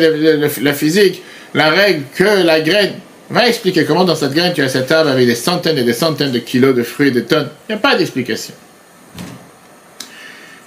la 0.61 0.73
physique, 0.73 1.21
la 1.53 1.69
règle 1.69 2.03
que 2.15 2.43
la 2.43 2.61
graine. 2.61 2.93
Va 3.29 3.47
expliquer 3.47 3.85
comment 3.85 4.03
dans 4.03 4.15
cette 4.15 4.33
graine 4.33 4.53
tu 4.53 4.61
as 4.61 4.69
cet 4.69 4.91
arbre 4.91 5.09
avec 5.09 5.25
des 5.25 5.35
centaines 5.35 5.77
et 5.77 5.83
des 5.83 5.93
centaines 5.93 6.31
de 6.31 6.39
kilos 6.39 6.75
de 6.75 6.83
fruits, 6.83 7.11
de 7.11 7.21
tonnes. 7.21 7.49
Il 7.67 7.73
n'y 7.73 7.75
a 7.75 7.81
pas 7.81 7.95
d'explication. 7.95 8.53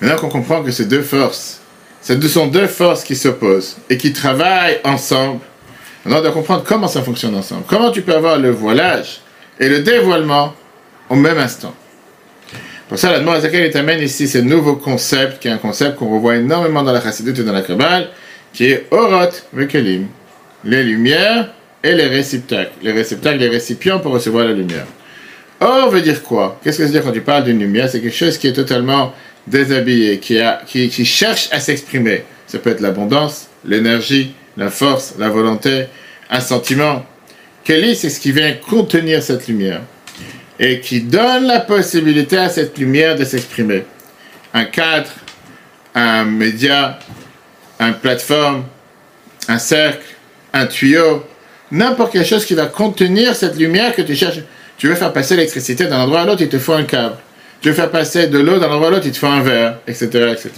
Maintenant 0.00 0.16
qu'on 0.18 0.28
comprend 0.28 0.62
que 0.62 0.70
ces 0.70 0.86
deux 0.86 1.02
forces, 1.02 1.60
ce 2.02 2.20
sont 2.28 2.46
deux 2.46 2.66
forces 2.66 3.02
qui 3.02 3.16
s'opposent 3.16 3.76
et 3.90 3.96
qui 3.96 4.12
travaillent 4.12 4.80
ensemble, 4.84 5.40
maintenant 6.04 6.20
on 6.20 6.22
doit 6.22 6.32
comprendre 6.32 6.64
comment 6.66 6.88
ça 6.88 7.02
fonctionne 7.02 7.34
ensemble. 7.34 7.64
Comment 7.66 7.90
tu 7.90 8.02
peux 8.02 8.14
avoir 8.14 8.38
le 8.38 8.50
voilage 8.50 9.20
et 9.60 9.68
le 9.68 9.80
dévoilement 9.80 10.54
au 11.08 11.16
même 11.16 11.38
instant. 11.38 11.74
Pour 12.88 12.98
ça, 12.98 13.10
la 13.10 13.20
demande 13.20 13.42
laquelle 13.42 13.66
il 13.66 13.70
t'amène 13.70 14.00
ici 14.00 14.28
ce 14.28 14.38
nouveau 14.38 14.76
concept, 14.76 15.40
qui 15.40 15.48
est 15.48 15.50
un 15.50 15.58
concept 15.58 15.96
qu'on 15.96 16.08
revoit 16.08 16.36
énormément 16.36 16.82
dans 16.82 16.92
la 16.92 17.02
Chassidut 17.02 17.38
et 17.38 17.44
dans 17.44 17.52
la 17.52 17.62
Kabbale, 17.62 18.08
qui 18.52 18.66
est 18.66 18.86
Orot 18.90 19.30
Vekelim, 19.52 20.06
les 20.64 20.82
lumières 20.84 21.52
et 21.82 21.94
les 21.94 22.06
réceptacles. 22.06 22.72
Les 22.82 22.92
réceptacles, 22.92 23.38
les 23.38 23.48
récipients 23.48 23.98
pour 23.98 24.12
recevoir 24.12 24.46
la 24.46 24.52
lumière. 24.52 24.86
Or 25.60 25.90
veut 25.90 26.00
dire 26.00 26.22
quoi? 26.22 26.58
Qu'est-ce 26.62 26.78
que 26.78 26.84
ça 26.84 26.86
veut 26.86 26.92
dire 26.94 27.02
quand 27.04 27.12
tu 27.12 27.20
parles 27.20 27.44
d'une 27.44 27.58
lumière? 27.58 27.90
C'est 27.90 28.00
quelque 28.00 28.16
chose 28.16 28.38
qui 28.38 28.46
est 28.46 28.52
totalement 28.52 29.12
déshabillé, 29.48 30.18
qui, 30.18 30.38
a, 30.38 30.62
qui, 30.66 31.04
cherche 31.04 31.48
à 31.52 31.60
s'exprimer. 31.60 32.24
Ça 32.46 32.58
peut 32.58 32.70
être 32.70 32.80
l'abondance, 32.80 33.48
l'énergie, 33.64 34.32
la 34.56 34.70
force, 34.70 35.14
la 35.18 35.28
volonté, 35.28 35.86
un 36.30 36.40
sentiment. 36.40 37.04
Kelly, 37.64 37.94
c'est 37.96 38.10
ce 38.10 38.20
qui 38.20 38.32
vient 38.32 38.52
contenir 38.52 39.22
cette 39.22 39.46
lumière 39.48 39.82
et 40.58 40.80
qui 40.80 41.00
donne 41.00 41.46
la 41.46 41.60
possibilité 41.60 42.36
à 42.36 42.48
cette 42.48 42.76
lumière 42.78 43.16
de 43.16 43.24
s'exprimer. 43.24 43.84
Un 44.54 44.64
cadre, 44.64 45.10
un 45.94 46.24
média, 46.24 46.98
une 47.78 47.94
plateforme, 47.94 48.64
un 49.46 49.58
cercle, 49.58 50.04
un 50.52 50.66
tuyau, 50.66 51.24
n'importe 51.70 52.12
quelle 52.12 52.26
chose 52.26 52.44
qui 52.44 52.54
va 52.54 52.66
contenir 52.66 53.36
cette 53.36 53.56
lumière 53.56 53.94
que 53.94 54.02
tu 54.02 54.16
cherches. 54.16 54.40
Tu 54.78 54.88
veux 54.88 54.94
faire 54.94 55.12
passer 55.12 55.36
l'électricité 55.36 55.84
d'un 55.84 56.00
endroit 56.00 56.22
à 56.22 56.26
l'autre, 56.26 56.42
il 56.42 56.48
te 56.48 56.58
faut 56.58 56.72
un 56.72 56.84
câble 56.84 57.16
tu 57.60 57.68
veux 57.70 57.74
faire 57.74 57.90
passer 57.90 58.28
de 58.28 58.38
l'eau 58.38 58.58
d'un 58.58 58.68
endroit 58.68 58.88
à 58.88 58.90
l'autre, 58.92 59.06
il 59.06 59.12
te 59.12 59.18
faut 59.18 59.26
un 59.26 59.42
verre, 59.42 59.78
etc., 59.86 60.06
etc. 60.32 60.50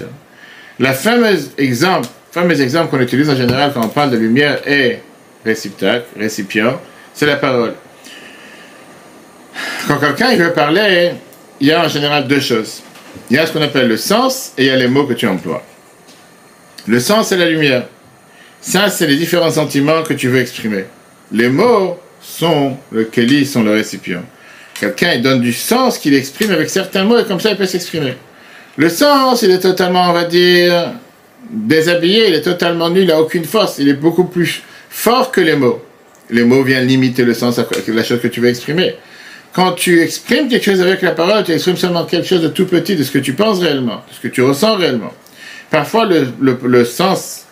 La 0.79 0.93
fameuse 0.93 1.51
exemple, 1.59 2.09
fameux 2.33 2.61
exemple 2.61 2.91
qu'on 2.91 3.01
utilise 3.01 3.29
en 3.31 3.37
général 3.37 3.73
quand 3.75 3.85
on 3.85 3.89
parle 3.89 4.11
de 4.11 4.17
lumière 4.17 4.67
et 4.67 4.99
réceptacle, 5.45 6.07
récipient, 6.19 6.81
c'est 7.15 7.27
la 7.27 7.37
parole. 7.37 7.75
Quand 9.87 9.99
quelqu'un 9.99 10.37
veut 10.37 10.53
parler, 10.53 11.13
il 11.61 11.67
y 11.67 11.73
a 11.73 11.85
en 11.85 11.89
général 11.89 12.27
deux 12.29 12.41
choses. 12.41 12.83
Il 13.29 13.37
y 13.37 13.39
a 13.39 13.47
ce 13.47 13.53
qu'on 13.53 13.63
appelle 13.63 13.89
le 13.89 13.97
sens 13.97 14.53
et 14.57 14.65
il 14.65 14.67
y 14.69 14.71
a 14.71 14.77
les 14.77 14.89
mots 14.89 15.05
que 15.05 15.15
tu 15.15 15.27
emploies. 15.27 15.63
Le 16.87 17.01
sens, 17.01 17.29
c'est 17.29 17.37
la 17.37 17.49
lumière. 17.49 17.87
Ça, 18.61 18.89
c'est 18.89 19.07
les 19.07 19.17
différents 19.17 19.51
sentiments 19.51 20.03
que 20.03 20.15
tu 20.15 20.29
veux 20.29 20.41
exprimer. 20.41 20.85
Les 21.33 21.49
mots 21.49 21.99
sont 22.21 22.77
le 22.91 23.05
keli, 23.05 23.47
sont 23.47 23.63
le 23.63 23.73
récipient. 23.73 24.23
Quelqu'un, 24.81 25.13
il 25.13 25.21
donne 25.21 25.43
du 25.43 25.53
sens 25.53 25.99
qu'il 25.99 26.15
exprime 26.15 26.53
avec 26.53 26.71
certains 26.71 27.05
mots 27.05 27.19
et 27.19 27.25
comme 27.25 27.39
ça, 27.39 27.51
il 27.51 27.57
peut 27.59 27.67
s'exprimer. 27.67 28.15
Le 28.79 28.89
sens, 28.89 29.43
il 29.43 29.51
est 29.51 29.59
totalement, 29.59 30.09
on 30.09 30.15
va 30.15 30.25
dire, 30.25 30.95
déshabillé, 31.51 32.29
il 32.29 32.35
est 32.35 32.41
totalement 32.41 32.89
nul, 32.89 33.03
il 33.03 33.09
n'a 33.09 33.21
aucune 33.21 33.45
force, 33.45 33.77
il 33.79 33.89
est 33.89 33.95
beaucoup 33.95 34.25
plus 34.25 34.63
fort 34.89 35.33
que 35.33 35.43
les 35.43 35.55
mots. 35.55 35.85
Les 36.31 36.45
mots 36.45 36.63
viennent 36.63 36.87
limiter 36.87 37.25
le 37.25 37.35
sens 37.35 37.59
à 37.59 37.67
la 37.89 38.03
chose 38.03 38.23
que 38.23 38.29
tu 38.29 38.41
veux 38.41 38.49
exprimer. 38.49 38.95
Quand 39.53 39.73
tu 39.73 40.01
exprimes 40.01 40.49
quelque 40.49 40.65
chose 40.65 40.81
avec 40.81 41.03
la 41.03 41.11
parole, 41.11 41.45
tu 41.45 41.53
exprimes 41.53 41.77
seulement 41.77 42.05
quelque 42.05 42.27
chose 42.27 42.41
de 42.41 42.49
tout 42.49 42.65
petit, 42.65 42.97
de 42.97 43.03
ce 43.03 43.11
que 43.11 43.19
tu 43.19 43.35
penses 43.35 43.59
réellement, 43.59 44.03
de 44.09 44.15
ce 44.15 44.21
que 44.21 44.29
tu 44.29 44.41
ressens 44.41 44.77
réellement. 44.77 45.13
Parfois, 45.71 46.07
le, 46.07 46.85
sens 46.87 47.45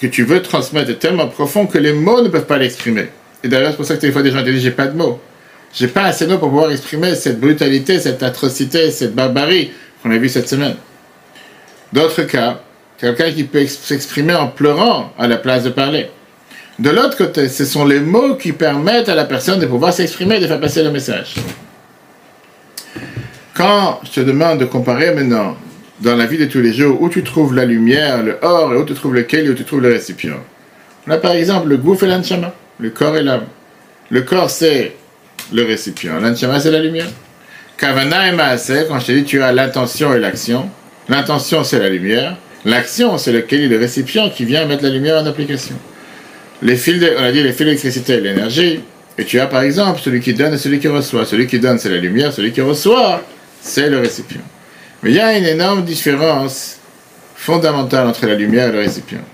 que 0.00 0.08
tu 0.08 0.24
veux 0.24 0.42
transmettre 0.42 0.90
est 0.90 0.98
tellement 0.98 1.28
profond 1.28 1.66
que 1.66 1.78
les 1.78 1.92
mots 1.92 2.22
ne 2.22 2.28
peuvent 2.28 2.46
pas 2.46 2.58
l'exprimer. 2.58 3.06
Et 3.44 3.48
d'ailleurs, 3.48 3.70
c'est 3.70 3.76
pour 3.76 3.86
ça 3.86 3.94
que 3.94 4.00
des 4.00 4.10
fois, 4.10 4.22
des 4.22 4.32
gens 4.32 4.42
disent, 4.42 4.62
j'ai 4.62 4.72
pas 4.72 4.88
de 4.88 4.96
mots. 4.96 5.20
J'ai 5.74 5.88
pas 5.88 6.04
assez 6.04 6.26
d'eau 6.26 6.38
pour 6.38 6.50
pouvoir 6.50 6.70
exprimer 6.70 7.14
cette 7.16 7.40
brutalité, 7.40 7.98
cette 7.98 8.22
atrocité, 8.22 8.90
cette 8.92 9.14
barbarie 9.14 9.72
qu'on 10.02 10.10
a 10.12 10.18
vu 10.18 10.28
cette 10.28 10.48
semaine. 10.48 10.76
D'autres 11.92 12.22
cas, 12.22 12.60
quelqu'un 12.96 13.32
qui 13.32 13.44
peut 13.44 13.66
s'exprimer 13.66 14.34
en 14.34 14.48
pleurant 14.48 15.12
à 15.18 15.26
la 15.26 15.36
place 15.36 15.64
de 15.64 15.70
parler. 15.70 16.10
De 16.78 16.90
l'autre 16.90 17.16
côté, 17.16 17.48
ce 17.48 17.64
sont 17.64 17.84
les 17.84 18.00
mots 18.00 18.36
qui 18.36 18.52
permettent 18.52 19.08
à 19.08 19.14
la 19.14 19.24
personne 19.24 19.58
de 19.58 19.66
pouvoir 19.66 19.92
s'exprimer 19.92 20.36
et 20.36 20.40
de 20.40 20.46
faire 20.46 20.60
passer 20.60 20.82
le 20.82 20.90
message. 20.90 21.34
Quand 23.54 24.00
je 24.04 24.10
te 24.10 24.20
demande 24.20 24.58
de 24.58 24.64
comparer 24.64 25.14
maintenant 25.14 25.56
dans 26.00 26.16
la 26.16 26.26
vie 26.26 26.38
de 26.38 26.46
tous 26.46 26.60
les 26.60 26.72
jours 26.72 27.00
où 27.00 27.08
tu 27.08 27.22
trouves 27.22 27.54
la 27.54 27.64
lumière, 27.64 28.22
le 28.22 28.38
or, 28.42 28.74
et 28.74 28.76
où 28.76 28.84
tu 28.84 28.94
trouves 28.94 29.14
lequel 29.14 29.46
et 29.46 29.50
où 29.50 29.54
tu 29.54 29.64
trouves 29.64 29.80
le 29.80 29.92
récipient. 29.92 30.40
On 31.06 31.10
a 31.12 31.18
par 31.18 31.32
exemple 31.32 31.68
le 31.68 31.76
goût 31.76 31.96
et 32.00 32.06
l'anchama, 32.06 32.54
le 32.78 32.90
corps 32.90 33.16
et 33.16 33.22
l'âme. 33.22 33.44
Le 34.10 34.22
corps, 34.22 34.50
c'est 34.50 34.96
le 35.52 35.64
récipient. 35.64 36.18
L'anshama, 36.20 36.60
c'est 36.60 36.70
la 36.70 36.80
lumière. 36.80 37.08
Kavana 37.76 38.28
et 38.28 38.32
Maaseh, 38.32 38.86
quand 38.88 39.00
je 39.00 39.06
te 39.06 39.12
dis 39.12 39.24
tu 39.24 39.42
as 39.42 39.52
l'intention 39.52 40.14
et 40.14 40.20
l'action, 40.20 40.70
l'intention 41.08 41.64
c'est 41.64 41.80
la 41.80 41.88
lumière, 41.88 42.36
l'action 42.64 43.18
c'est 43.18 43.32
lequel 43.32 43.68
le 43.68 43.78
récipient 43.78 44.30
qui 44.30 44.44
vient 44.44 44.64
mettre 44.64 44.84
la 44.84 44.90
lumière 44.90 45.20
en 45.20 45.26
application. 45.26 45.74
Les 46.62 46.76
fils 46.76 47.04
on 47.18 47.24
a 47.24 47.32
dit 47.32 47.42
les 47.42 47.52
fils 47.52 47.66
d'électricité 47.66 48.14
et 48.14 48.20
l'énergie, 48.20 48.80
et 49.18 49.24
tu 49.24 49.40
as 49.40 49.46
par 49.46 49.62
exemple 49.62 50.00
celui 50.00 50.20
qui 50.20 50.34
donne 50.34 50.54
et 50.54 50.58
celui 50.58 50.78
qui 50.78 50.88
reçoit. 50.88 51.26
Celui 51.26 51.48
qui 51.48 51.58
donne 51.58 51.78
c'est 51.78 51.90
la 51.90 51.98
lumière, 51.98 52.32
celui 52.32 52.52
qui 52.52 52.60
reçoit 52.60 53.22
c'est 53.60 53.90
le 53.90 53.98
récipient. 53.98 54.42
Mais 55.02 55.10
il 55.10 55.16
y 55.16 55.20
a 55.20 55.36
une 55.36 55.44
énorme 55.44 55.84
différence 55.84 56.78
fondamentale 57.34 58.06
entre 58.06 58.24
la 58.26 58.34
lumière 58.34 58.68
et 58.68 58.72
le 58.72 58.78
récipient. 58.78 59.24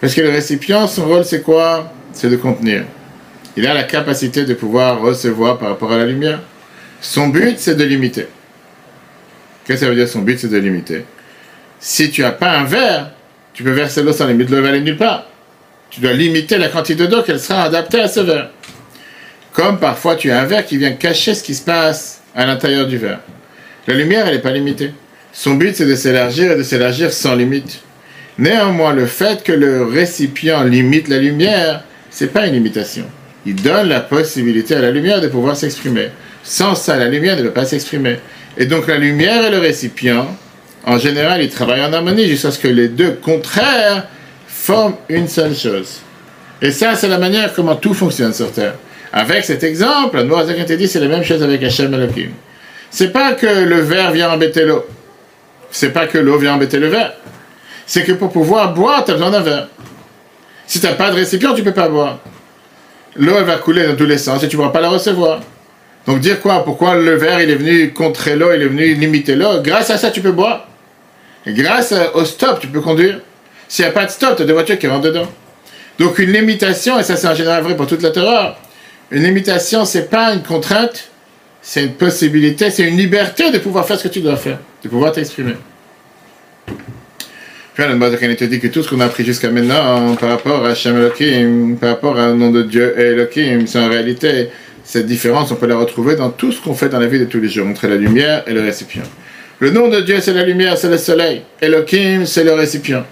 Parce 0.00 0.14
que 0.14 0.20
le 0.20 0.30
récipient, 0.30 0.88
son 0.88 1.06
rôle 1.06 1.24
c'est 1.24 1.42
quoi? 1.42 1.92
C'est 2.12 2.28
de 2.28 2.36
contenir 2.36 2.84
il 3.58 3.66
a 3.66 3.74
la 3.74 3.82
capacité 3.82 4.44
de 4.44 4.54
pouvoir 4.54 5.00
recevoir 5.00 5.58
par 5.58 5.70
rapport 5.70 5.90
à 5.90 5.98
la 5.98 6.06
lumière. 6.06 6.40
Son 7.00 7.26
but, 7.26 7.58
c'est 7.58 7.74
de 7.74 7.82
limiter. 7.82 8.28
Qu'est-ce 9.64 9.80
que 9.80 9.86
ça 9.86 9.90
veut 9.90 9.96
dire 9.96 10.06
son 10.06 10.20
but, 10.20 10.38
c'est 10.38 10.48
de 10.48 10.58
limiter? 10.58 11.04
Si 11.80 12.08
tu 12.12 12.22
n'as 12.22 12.30
pas 12.30 12.56
un 12.56 12.62
verre, 12.62 13.10
tu 13.52 13.64
peux 13.64 13.72
verser 13.72 14.04
l'eau 14.04 14.12
sans 14.12 14.28
limite, 14.28 14.48
l'eau 14.48 14.62
va 14.62 14.68
aller 14.68 14.80
nulle 14.80 14.96
part. 14.96 15.26
Tu 15.90 16.00
dois 16.00 16.12
limiter 16.12 16.56
la 16.56 16.68
quantité 16.68 17.08
d'eau 17.08 17.24
qu'elle 17.24 17.40
sera 17.40 17.64
adaptée 17.64 18.00
à 18.00 18.06
ce 18.06 18.20
verre. 18.20 18.50
Comme 19.52 19.80
parfois 19.80 20.14
tu 20.14 20.30
as 20.30 20.40
un 20.40 20.44
verre 20.44 20.64
qui 20.64 20.76
vient 20.76 20.92
cacher 20.92 21.34
ce 21.34 21.42
qui 21.42 21.56
se 21.56 21.64
passe 21.64 22.22
à 22.36 22.46
l'intérieur 22.46 22.86
du 22.86 22.96
verre. 22.96 23.18
La 23.88 23.94
lumière, 23.94 24.28
elle 24.28 24.36
n'est 24.36 24.40
pas 24.40 24.52
limitée. 24.52 24.92
Son 25.32 25.54
but, 25.54 25.74
c'est 25.74 25.86
de 25.86 25.96
s'élargir 25.96 26.52
et 26.52 26.56
de 26.56 26.62
s'élargir 26.62 27.12
sans 27.12 27.34
limite. 27.34 27.80
Néanmoins, 28.38 28.92
le 28.92 29.06
fait 29.06 29.42
que 29.42 29.50
le 29.50 29.82
récipient 29.82 30.62
limite 30.62 31.08
la 31.08 31.18
lumière, 31.18 31.82
c'est 32.08 32.32
pas 32.32 32.46
une 32.46 32.54
limitation 32.54 33.06
il 33.46 33.54
donne 33.54 33.88
la 33.88 34.00
possibilité 34.00 34.74
à 34.74 34.80
la 34.80 34.90
lumière 34.90 35.20
de 35.20 35.28
pouvoir 35.28 35.56
s'exprimer. 35.56 36.08
Sans 36.42 36.74
ça, 36.74 36.96
la 36.96 37.08
lumière 37.08 37.36
ne 37.36 37.42
peut 37.42 37.50
pas 37.50 37.64
s'exprimer. 37.64 38.16
Et 38.56 38.66
donc 38.66 38.86
la 38.88 38.98
lumière 38.98 39.44
et 39.46 39.50
le 39.50 39.58
récipient, 39.58 40.26
en 40.84 40.98
général, 40.98 41.42
ils 41.42 41.50
travaillent 41.50 41.84
en 41.84 41.92
harmonie 41.92 42.26
jusqu'à 42.26 42.50
ce 42.50 42.58
que 42.58 42.68
les 42.68 42.88
deux 42.88 43.12
contraires 43.12 44.06
forment 44.46 44.96
une 45.08 45.28
seule 45.28 45.54
chose. 45.54 46.00
Et 46.60 46.72
ça, 46.72 46.94
c'est 46.94 47.08
la 47.08 47.18
manière 47.18 47.52
comment 47.54 47.76
tout 47.76 47.94
fonctionne 47.94 48.32
sur 48.32 48.50
Terre. 48.52 48.74
Avec 49.12 49.44
cet 49.44 49.62
exemple, 49.62 50.22
la 50.22 50.76
dit 50.76 50.88
c'est 50.88 51.00
la 51.00 51.08
même 51.08 51.22
chose 51.22 51.42
avec 51.42 51.62
Hachem 51.62 51.94
Elohim. 51.94 52.30
C'est 52.90 53.12
pas 53.12 53.32
que 53.32 53.46
le 53.46 53.80
verre 53.80 54.12
vient 54.12 54.30
embêter 54.30 54.64
l'eau. 54.64 54.84
C'est 55.70 55.92
pas 55.92 56.06
que 56.06 56.18
l'eau 56.18 56.38
vient 56.38 56.54
embêter 56.54 56.78
le 56.78 56.88
verre. 56.88 57.14
C'est 57.86 58.04
que 58.04 58.12
pour 58.12 58.30
pouvoir 58.30 58.74
boire, 58.74 59.04
tu 59.04 59.12
as 59.12 59.14
besoin 59.14 59.30
d'un 59.30 59.40
verre. 59.40 59.68
Si 60.66 60.80
tu 60.80 60.86
n'as 60.86 60.94
pas 60.94 61.10
de 61.10 61.16
récipient, 61.16 61.54
tu 61.54 61.60
ne 61.60 61.66
peux 61.66 61.74
pas 61.74 61.88
boire 61.88 62.18
l'eau 63.16 63.44
va 63.44 63.56
couler 63.56 63.86
dans 63.86 63.96
tous 63.96 64.06
les 64.06 64.18
sens 64.18 64.42
et 64.42 64.48
tu 64.48 64.56
ne 64.56 64.62
pourras 64.62 64.72
pas 64.72 64.80
la 64.80 64.90
recevoir. 64.90 65.40
Donc 66.06 66.20
dire 66.20 66.40
quoi? 66.40 66.64
Pourquoi 66.64 66.96
le 66.96 67.16
verre 67.16 67.42
il 67.42 67.50
est 67.50 67.56
venu 67.56 67.92
contrer 67.92 68.36
l'eau, 68.36 68.52
il 68.54 68.62
est 68.62 68.68
venu 68.68 68.94
limiter 68.94 69.34
l'eau? 69.34 69.60
Grâce 69.62 69.90
à 69.90 69.98
ça 69.98 70.10
tu 70.10 70.20
peux 70.20 70.32
boire. 70.32 70.68
Et 71.46 71.52
grâce 71.52 71.94
au 72.14 72.24
stop 72.24 72.60
tu 72.60 72.66
peux 72.68 72.80
conduire. 72.80 73.20
S'il 73.68 73.84
n'y 73.84 73.90
a 73.90 73.92
pas 73.92 74.06
de 74.06 74.10
stop, 74.10 74.36
tu 74.36 74.42
as 74.42 74.46
des 74.46 74.52
voitures 74.52 74.78
qui 74.78 74.86
rentrent 74.86 75.04
dedans. 75.04 75.28
Donc 75.98 76.18
une 76.18 76.32
limitation, 76.32 76.98
et 76.98 77.02
ça 77.02 77.16
c'est 77.16 77.28
en 77.28 77.34
général 77.34 77.62
vrai 77.62 77.76
pour 77.76 77.86
toute 77.86 78.02
la 78.02 78.10
terreur, 78.10 78.56
une 79.10 79.24
limitation 79.24 79.84
c'est 79.84 80.08
pas 80.08 80.32
une 80.32 80.42
contrainte, 80.42 81.10
c'est 81.60 81.82
une 81.82 81.94
possibilité, 81.94 82.70
c'est 82.70 82.84
une 82.84 82.96
liberté 82.96 83.50
de 83.50 83.58
pouvoir 83.58 83.86
faire 83.86 83.98
ce 83.98 84.04
que 84.04 84.12
tu 84.12 84.20
dois 84.20 84.36
faire, 84.36 84.58
de 84.82 84.88
pouvoir 84.88 85.12
t'exprimer. 85.12 85.54
On 87.80 88.34
te 88.34 88.44
dit 88.44 88.58
que 88.58 88.66
tout 88.66 88.82
ce 88.82 88.90
qu'on 88.90 88.98
a 88.98 89.04
appris 89.04 89.24
jusqu'à 89.24 89.50
maintenant 89.50 90.16
par 90.16 90.30
rapport 90.30 90.64
à 90.66 90.74
Shem 90.74 90.96
Elohim, 90.96 91.76
par 91.76 91.90
rapport 91.90 92.16
au 92.16 92.34
nom 92.34 92.50
de 92.50 92.64
Dieu 92.64 92.92
et 92.98 93.12
Elohim, 93.12 93.68
c'est 93.68 93.78
en 93.78 93.88
réalité 93.88 94.48
cette 94.82 95.06
différence, 95.06 95.52
on 95.52 95.54
peut 95.54 95.68
la 95.68 95.76
retrouver 95.76 96.16
dans 96.16 96.30
tout 96.30 96.50
ce 96.50 96.60
qu'on 96.60 96.74
fait 96.74 96.88
dans 96.88 96.98
la 96.98 97.06
vie 97.06 97.20
de 97.20 97.26
tous 97.26 97.38
les 97.38 97.48
jours, 97.48 97.68
entre 97.68 97.86
la 97.86 97.94
lumière 97.94 98.42
et 98.48 98.52
le 98.52 98.62
récipient. 98.62 99.04
Le 99.60 99.70
nom 99.70 99.86
de 99.86 100.00
Dieu, 100.00 100.18
c'est 100.20 100.32
la 100.32 100.42
lumière, 100.42 100.76
c'est 100.76 100.88
le 100.88 100.98
soleil. 100.98 101.42
Elohim, 101.62 102.26
c'est 102.26 102.42
le 102.42 102.52
récipient. 102.54 103.04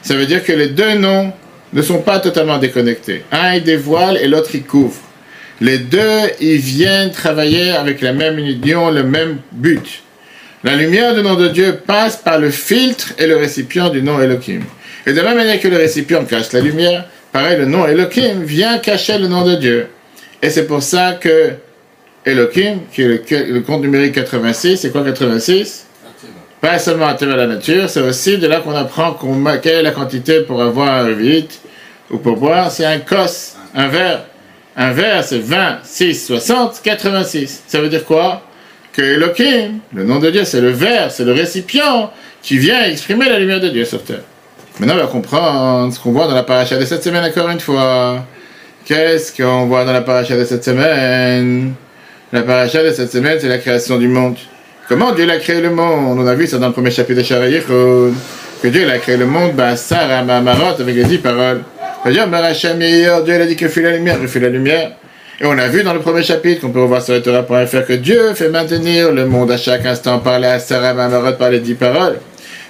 Ça 0.00 0.14
veut 0.14 0.24
dire 0.24 0.42
que 0.42 0.52
les 0.52 0.68
deux 0.68 0.94
noms 0.94 1.34
ne 1.74 1.82
sont 1.82 1.98
pas 1.98 2.18
totalement 2.18 2.56
déconnectés. 2.56 3.22
Un, 3.30 3.56
il 3.56 3.64
dévoile 3.64 4.16
et 4.16 4.28
l'autre, 4.28 4.48
il 4.54 4.64
couvre. 4.64 4.96
Les 5.60 5.76
deux, 5.76 6.22
ils 6.40 6.56
viennent 6.56 7.10
travailler 7.10 7.72
avec 7.72 8.00
la 8.00 8.14
même 8.14 8.38
union, 8.38 8.90
le 8.90 9.02
même 9.02 9.40
but. 9.52 10.04
La 10.66 10.74
lumière 10.74 11.14
du 11.14 11.22
nom 11.22 11.36
de 11.36 11.46
Dieu 11.46 11.78
passe 11.86 12.16
par 12.16 12.40
le 12.40 12.50
filtre 12.50 13.12
et 13.18 13.28
le 13.28 13.36
récipient 13.36 13.88
du 13.88 14.02
nom 14.02 14.20
Elohim. 14.20 14.62
Et 15.06 15.12
de 15.12 15.16
la 15.20 15.28
même 15.28 15.36
manière 15.36 15.60
que 15.60 15.68
le 15.68 15.76
récipient 15.76 16.24
cache 16.24 16.50
la 16.50 16.58
lumière, 16.60 17.04
pareil, 17.30 17.56
le 17.56 17.66
nom 17.66 17.86
Elohim 17.86 18.42
vient 18.42 18.78
cacher 18.78 19.16
le 19.16 19.28
nom 19.28 19.44
de 19.44 19.54
Dieu. 19.54 19.86
Et 20.42 20.50
c'est 20.50 20.66
pour 20.66 20.82
ça 20.82 21.18
que 21.20 21.52
Elohim, 22.24 22.80
qui 22.92 23.02
est 23.02 23.48
le, 23.48 23.60
compte 23.60 23.82
numérique 23.82 24.14
86, 24.14 24.78
c'est 24.78 24.90
quoi 24.90 25.04
86 25.04 25.86
Pas 26.60 26.80
seulement 26.80 27.06
à 27.06 27.24
la 27.24 27.46
nature, 27.46 27.88
c'est 27.88 28.00
aussi 28.00 28.36
de 28.36 28.48
là 28.48 28.58
qu'on 28.58 28.74
apprend 28.74 29.16
quelle 29.62 29.72
est 29.72 29.82
la 29.82 29.92
quantité 29.92 30.40
pour 30.40 30.60
avoir 30.60 31.04
un 31.04 31.12
vite 31.12 31.60
ou 32.10 32.18
pour 32.18 32.38
boire, 32.38 32.72
c'est 32.72 32.84
un 32.84 32.98
cos, 32.98 33.54
un 33.72 33.86
verre. 33.86 34.24
Un 34.76 34.90
verre, 34.90 35.22
c'est 35.22 35.38
20, 35.38 35.78
6, 35.84 36.26
60, 36.26 36.80
86. 36.82 37.62
Ça 37.68 37.80
veut 37.80 37.88
dire 37.88 38.04
quoi? 38.04 38.42
Que 38.96 39.02
Elohim, 39.02 39.80
le 39.92 40.04
nom 40.04 40.18
de 40.18 40.30
Dieu, 40.30 40.44
c'est 40.44 40.62
le 40.62 40.70
verre, 40.70 41.10
c'est 41.10 41.24
le 41.24 41.32
récipient 41.32 42.10
qui 42.42 42.56
vient 42.56 42.82
exprimer 42.84 43.28
la 43.28 43.38
lumière 43.38 43.60
de 43.60 43.68
Dieu 43.68 43.84
sur 43.84 44.02
terre. 44.02 44.22
Maintenant, 44.78 44.94
on 44.94 45.00
va 45.00 45.06
comprendre 45.06 45.92
ce 45.92 46.00
qu'on 46.00 46.12
voit 46.12 46.26
dans 46.26 46.34
la 46.34 46.44
paracha 46.44 46.78
de 46.78 46.84
cette 46.86 47.04
semaine 47.04 47.22
encore 47.22 47.50
une 47.50 47.60
fois. 47.60 48.24
Qu'est-ce 48.86 49.36
qu'on 49.36 49.66
voit 49.66 49.84
dans 49.84 49.92
la 49.92 50.00
paracha 50.00 50.34
de 50.34 50.44
cette 50.46 50.64
semaine? 50.64 51.74
La 52.32 52.40
paracha 52.42 52.82
de 52.82 52.90
cette 52.90 53.12
semaine, 53.12 53.36
c'est 53.38 53.48
la 53.48 53.58
création 53.58 53.98
du 53.98 54.08
monde. 54.08 54.36
Comment 54.88 55.12
Dieu 55.12 55.30
a 55.30 55.36
créé 55.36 55.60
le 55.60 55.70
monde? 55.70 56.18
On 56.18 56.26
a 56.26 56.34
vu 56.34 56.46
ça 56.46 56.56
dans 56.56 56.68
le 56.68 56.72
premier 56.72 56.90
chapitre 56.90 57.18
de 57.18 57.24
Sharayichon. 57.24 58.14
Que 58.62 58.68
Dieu 58.68 58.90
a 58.90 58.96
créé 58.96 59.18
le 59.18 59.26
monde, 59.26 59.52
ben, 59.52 59.76
Sarah, 59.76 60.22
Marot, 60.22 60.80
avec 60.80 60.94
les 60.94 61.04
dix 61.04 61.18
paroles. 61.18 61.62
Dieu 62.06 62.22
a 62.22 63.46
dit 63.46 63.56
que 63.56 63.68
fait 63.68 63.82
la 63.82 63.90
lumière, 63.90 64.16
il 64.22 64.28
fait 64.28 64.40
la 64.40 64.48
lumière. 64.48 64.92
Et 65.38 65.44
on 65.44 65.58
a 65.58 65.68
vu 65.68 65.82
dans 65.82 65.92
le 65.92 66.00
premier 66.00 66.22
chapitre, 66.22 66.62
qu'on 66.62 66.70
peut 66.70 66.80
revoir 66.80 67.02
sur 67.02 67.12
le 67.12 67.20
Torah.fr, 67.20 67.84
que 67.86 67.92
Dieu 67.92 68.32
fait 68.32 68.48
maintenir 68.48 69.12
le 69.12 69.26
monde 69.26 69.50
à 69.50 69.58
chaque 69.58 69.84
instant 69.84 70.18
par 70.18 70.38
la 70.38 70.58
Sarah 70.58 70.94
Marot, 70.94 71.36
par 71.36 71.50
les 71.50 71.60
dix 71.60 71.74
paroles. 71.74 72.18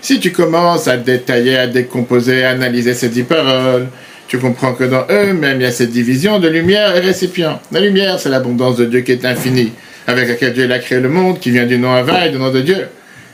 Si 0.02 0.18
tu 0.18 0.32
commences 0.32 0.88
à 0.88 0.96
détailler, 0.96 1.56
à 1.56 1.68
décomposer, 1.68 2.44
à 2.44 2.50
analyser 2.50 2.94
ces 2.94 3.08
dix 3.08 3.22
paroles, 3.22 3.86
tu 4.26 4.38
comprends 4.38 4.72
que 4.72 4.82
dans 4.82 5.06
eux-mêmes, 5.08 5.60
il 5.60 5.62
y 5.62 5.66
a 5.66 5.70
cette 5.70 5.92
division 5.92 6.40
de 6.40 6.48
lumière 6.48 6.96
et 6.96 7.00
récipient. 7.00 7.60
La 7.70 7.78
lumière, 7.78 8.18
c'est 8.18 8.30
l'abondance 8.30 8.76
de 8.76 8.86
Dieu 8.86 9.02
qui 9.02 9.12
est 9.12 9.24
infinie, 9.24 9.72
avec 10.08 10.28
laquelle 10.28 10.52
Dieu 10.52 10.68
a 10.68 10.78
créé 10.80 10.98
le 10.98 11.08
monde, 11.08 11.38
qui 11.38 11.52
vient 11.52 11.66
du 11.66 11.78
nom 11.78 11.94
Ava 11.94 12.26
et 12.26 12.30
du 12.30 12.38
nom 12.38 12.50
de 12.50 12.62
Dieu. 12.62 12.88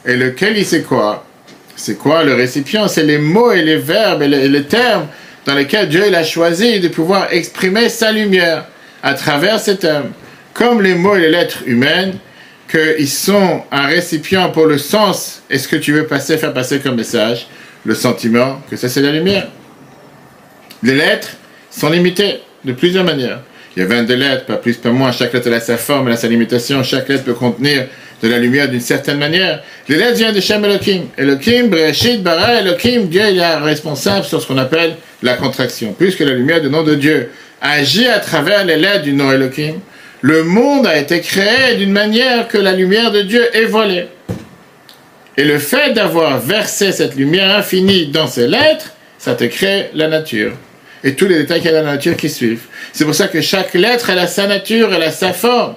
Et 0.05 0.15
lequel, 0.15 0.59
il 0.59 0.67
sait 0.67 0.83
quoi? 0.83 1.25
C'est 1.75 1.97
quoi 1.97 2.23
le 2.23 2.35
récipient? 2.35 2.87
C'est 2.87 3.05
les 3.05 3.17
mots 3.17 3.51
et 3.51 3.63
les 3.63 3.77
verbes 3.77 4.23
et 4.23 4.29
les, 4.29 4.65
termes 4.65 5.07
dans 5.47 5.55
lesquels 5.55 5.89
Dieu 5.89 6.15
a 6.15 6.23
choisi 6.23 6.81
de 6.81 6.89
pouvoir 6.89 7.33
exprimer 7.33 7.89
sa 7.89 8.13
lumière 8.13 8.67
à 9.03 9.15
travers 9.15 9.59
ces 9.59 9.77
termes. 9.77 10.13
Comme 10.55 10.83
les 10.83 10.95
mots 10.95 11.17
et 11.17 11.21
les 11.21 11.31
lettres 11.31 11.63
humaines, 11.67 12.19
qu'ils 12.71 13.09
sont 13.09 13.63
un 13.71 13.87
récipient 13.87 14.51
pour 14.51 14.67
le 14.67 14.79
sens 14.79 15.43
et 15.51 15.59
ce 15.59 15.69
que 15.69 15.77
tu 15.77 15.93
veux 15.93 16.07
passer, 16.07 16.39
faire 16.39 16.53
passer 16.53 16.79
comme 16.79 16.97
message, 16.97 17.47
le 17.85 17.95
sentiment, 17.95 18.63
que 18.71 18.77
ça 18.77 18.89
c'est 18.89 19.03
la 19.03 19.13
lumière? 19.13 19.49
Les 20.83 20.95
lettres 20.95 21.31
sont 21.71 21.91
limitées 21.91 22.41
de 22.65 22.73
plusieurs 22.73 23.05
manières. 23.05 23.41
Il 23.77 23.81
y 23.81 23.83
a 23.85 23.89
22 23.89 24.15
lettres, 24.15 24.45
pas 24.45 24.57
plus, 24.57 24.77
pas 24.77 24.91
moins. 24.91 25.13
Chaque 25.13 25.33
lettre 25.33 25.51
a 25.51 25.61
sa 25.61 25.79
forme, 25.79 26.09
elle 26.09 26.15
a 26.15 26.17
sa 26.17 26.29
limitation. 26.29 26.83
Chaque 26.83 27.09
lettre 27.09 27.25
peut 27.25 27.33
contenir 27.33 27.87
de 28.23 28.29
la 28.29 28.39
lumière 28.39 28.69
d'une 28.69 28.81
certaine 28.81 29.19
manière. 29.19 29.63
Les 29.89 29.97
lettres 29.97 30.19
viennent 30.19 30.35
de 30.35 30.41
Shem 30.41 30.63
Elohim. 30.65 31.05
Elohim, 31.17 31.69
Bereshit, 31.69 32.23
Bara, 32.23 32.61
Elohim, 32.61 33.07
Dieu 33.07 33.23
est 33.23 33.55
responsable 33.57 34.27
sur 34.27 34.43
ce 34.43 34.47
qu'on 34.47 34.59
appelle 34.59 34.97
la 35.23 35.35
contraction. 35.35 35.95
Puisque 35.99 36.21
la 36.21 36.35
lumière 36.35 36.61
du 36.61 36.69
nom 36.69 36.83
de 36.83 36.95
Dieu 36.95 37.31
agit 37.63 38.09
à 38.09 38.19
travers 38.19 38.67
les 38.67 38.77
lettres 38.77 39.05
du 39.05 39.15
nom 39.15 39.31
le 40.21 40.45
monde 40.45 40.87
a 40.87 40.99
été 40.99 41.21
créé 41.21 41.77
d'une 41.79 41.91
manière 41.91 42.47
que 42.47 42.59
la 42.59 42.73
lumière 42.73 43.11
de 43.11 43.23
Dieu 43.23 43.45
est 43.57 43.65
volée. 43.65 44.07
Et 45.37 45.45
le 45.45 45.59
fait 45.59 45.95
d'avoir 45.95 46.39
versé 46.39 46.93
cette 46.93 47.17
lumière 47.17 47.57
infinie 47.57 48.07
dans 48.07 48.27
ces 48.27 48.47
lettres, 48.47 48.93
ça 49.19 49.35
te 49.35 49.45
crée 49.45 49.91
la 49.95 50.09
nature 50.09 50.53
et 51.05 51.15
tous 51.15 51.27
les 51.27 51.39
détails 51.39 51.61
qu'il 51.61 51.71
y 51.71 51.75
a 51.75 51.81
dans 51.81 51.87
la 51.87 51.95
nature 51.95 52.17
qui 52.17 52.29
suivent. 52.29 52.65
C'est 52.93 53.05
pour 53.05 53.15
ça 53.15 53.29
que 53.29 53.41
chaque 53.41 53.75
lettre, 53.75 54.11
elle 54.11 54.19
a 54.19 54.27
sa 54.27 54.47
nature, 54.47 54.93
elle 54.95 55.03
a 55.03 55.11
sa 55.11 55.33
forme, 55.33 55.75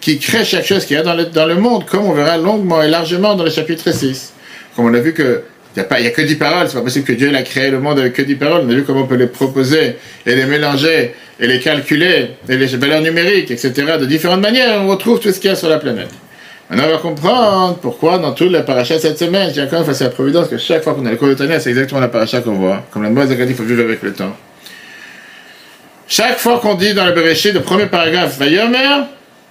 qui 0.00 0.18
crée 0.18 0.44
chaque 0.44 0.66
chose 0.66 0.84
qu'il 0.84 0.96
y 0.96 1.00
a 1.00 1.02
dans 1.02 1.14
le, 1.14 1.26
dans 1.26 1.46
le 1.46 1.54
monde, 1.54 1.86
comme 1.86 2.04
on 2.04 2.12
verra 2.12 2.36
longuement 2.36 2.82
et 2.82 2.88
largement 2.88 3.34
dans 3.34 3.44
le 3.44 3.50
chapitre 3.50 3.92
6. 3.92 4.32
Comme 4.74 4.86
on 4.86 4.94
a 4.94 4.98
vu 4.98 5.14
que 5.14 5.44
il 5.76 5.82
n'y 5.82 6.06
a, 6.06 6.08
a, 6.08 6.10
que 6.10 6.22
10 6.22 6.36
paroles, 6.36 6.68
c'est 6.68 6.76
pas 6.76 6.82
possible 6.82 7.04
que 7.04 7.12
Dieu 7.12 7.34
ait 7.34 7.42
créé 7.42 7.70
le 7.70 7.80
monde 7.80 7.98
avec 7.98 8.12
que 8.12 8.22
10 8.22 8.36
paroles. 8.36 8.62
On 8.64 8.70
a 8.70 8.74
vu 8.74 8.84
comment 8.84 9.02
on 9.02 9.06
peut 9.06 9.16
les 9.16 9.26
proposer 9.26 9.96
et 10.24 10.34
les 10.34 10.44
mélanger 10.44 11.14
et 11.40 11.46
les 11.46 11.58
calculer 11.58 12.30
et 12.48 12.56
les 12.56 12.66
valeurs 12.66 13.02
numériques, 13.02 13.50
etc. 13.50 13.72
de 13.98 14.06
différentes 14.06 14.40
manières. 14.40 14.80
On 14.82 14.88
retrouve 14.88 15.18
tout 15.18 15.32
ce 15.32 15.40
qu'il 15.40 15.50
y 15.50 15.52
a 15.52 15.56
sur 15.56 15.68
la 15.68 15.78
planète. 15.78 16.10
Maintenant, 16.70 16.84
on 16.88 16.92
va 16.92 16.98
comprendre 16.98 17.78
pourquoi 17.82 18.18
dans 18.18 18.32
toute 18.32 18.50
la 18.50 18.62
paracha 18.62 18.98
cette 18.98 19.18
semaine, 19.18 19.52
j'ai 19.54 19.62
encore 19.62 19.84
face 19.84 20.00
à 20.00 20.04
la 20.04 20.10
providence 20.10 20.48
que 20.48 20.58
chaque 20.58 20.82
fois 20.82 20.94
qu'on 20.94 21.04
a 21.06 21.10
le 21.10 21.16
cours 21.16 21.28
de 21.28 21.36
c'est 21.36 21.70
exactement 21.70 22.00
la 22.00 22.08
paracha 22.08 22.40
qu'on 22.40 22.54
voit. 22.54 22.84
Comme 22.90 23.02
la 23.02 23.10
de 23.10 23.44
il 23.44 23.54
faut 23.54 23.64
vivre 23.64 23.82
avec 23.82 24.02
le 24.02 24.12
temps. 24.12 24.34
Chaque 26.06 26.38
fois 26.38 26.60
qu'on 26.60 26.74
dit 26.74 26.94
dans 26.94 27.06
le 27.06 27.12
Bereshit, 27.12 27.52
le 27.52 27.60
premier 27.60 27.86
paragraphe, 27.86 28.38
Vayomer, 28.38 29.04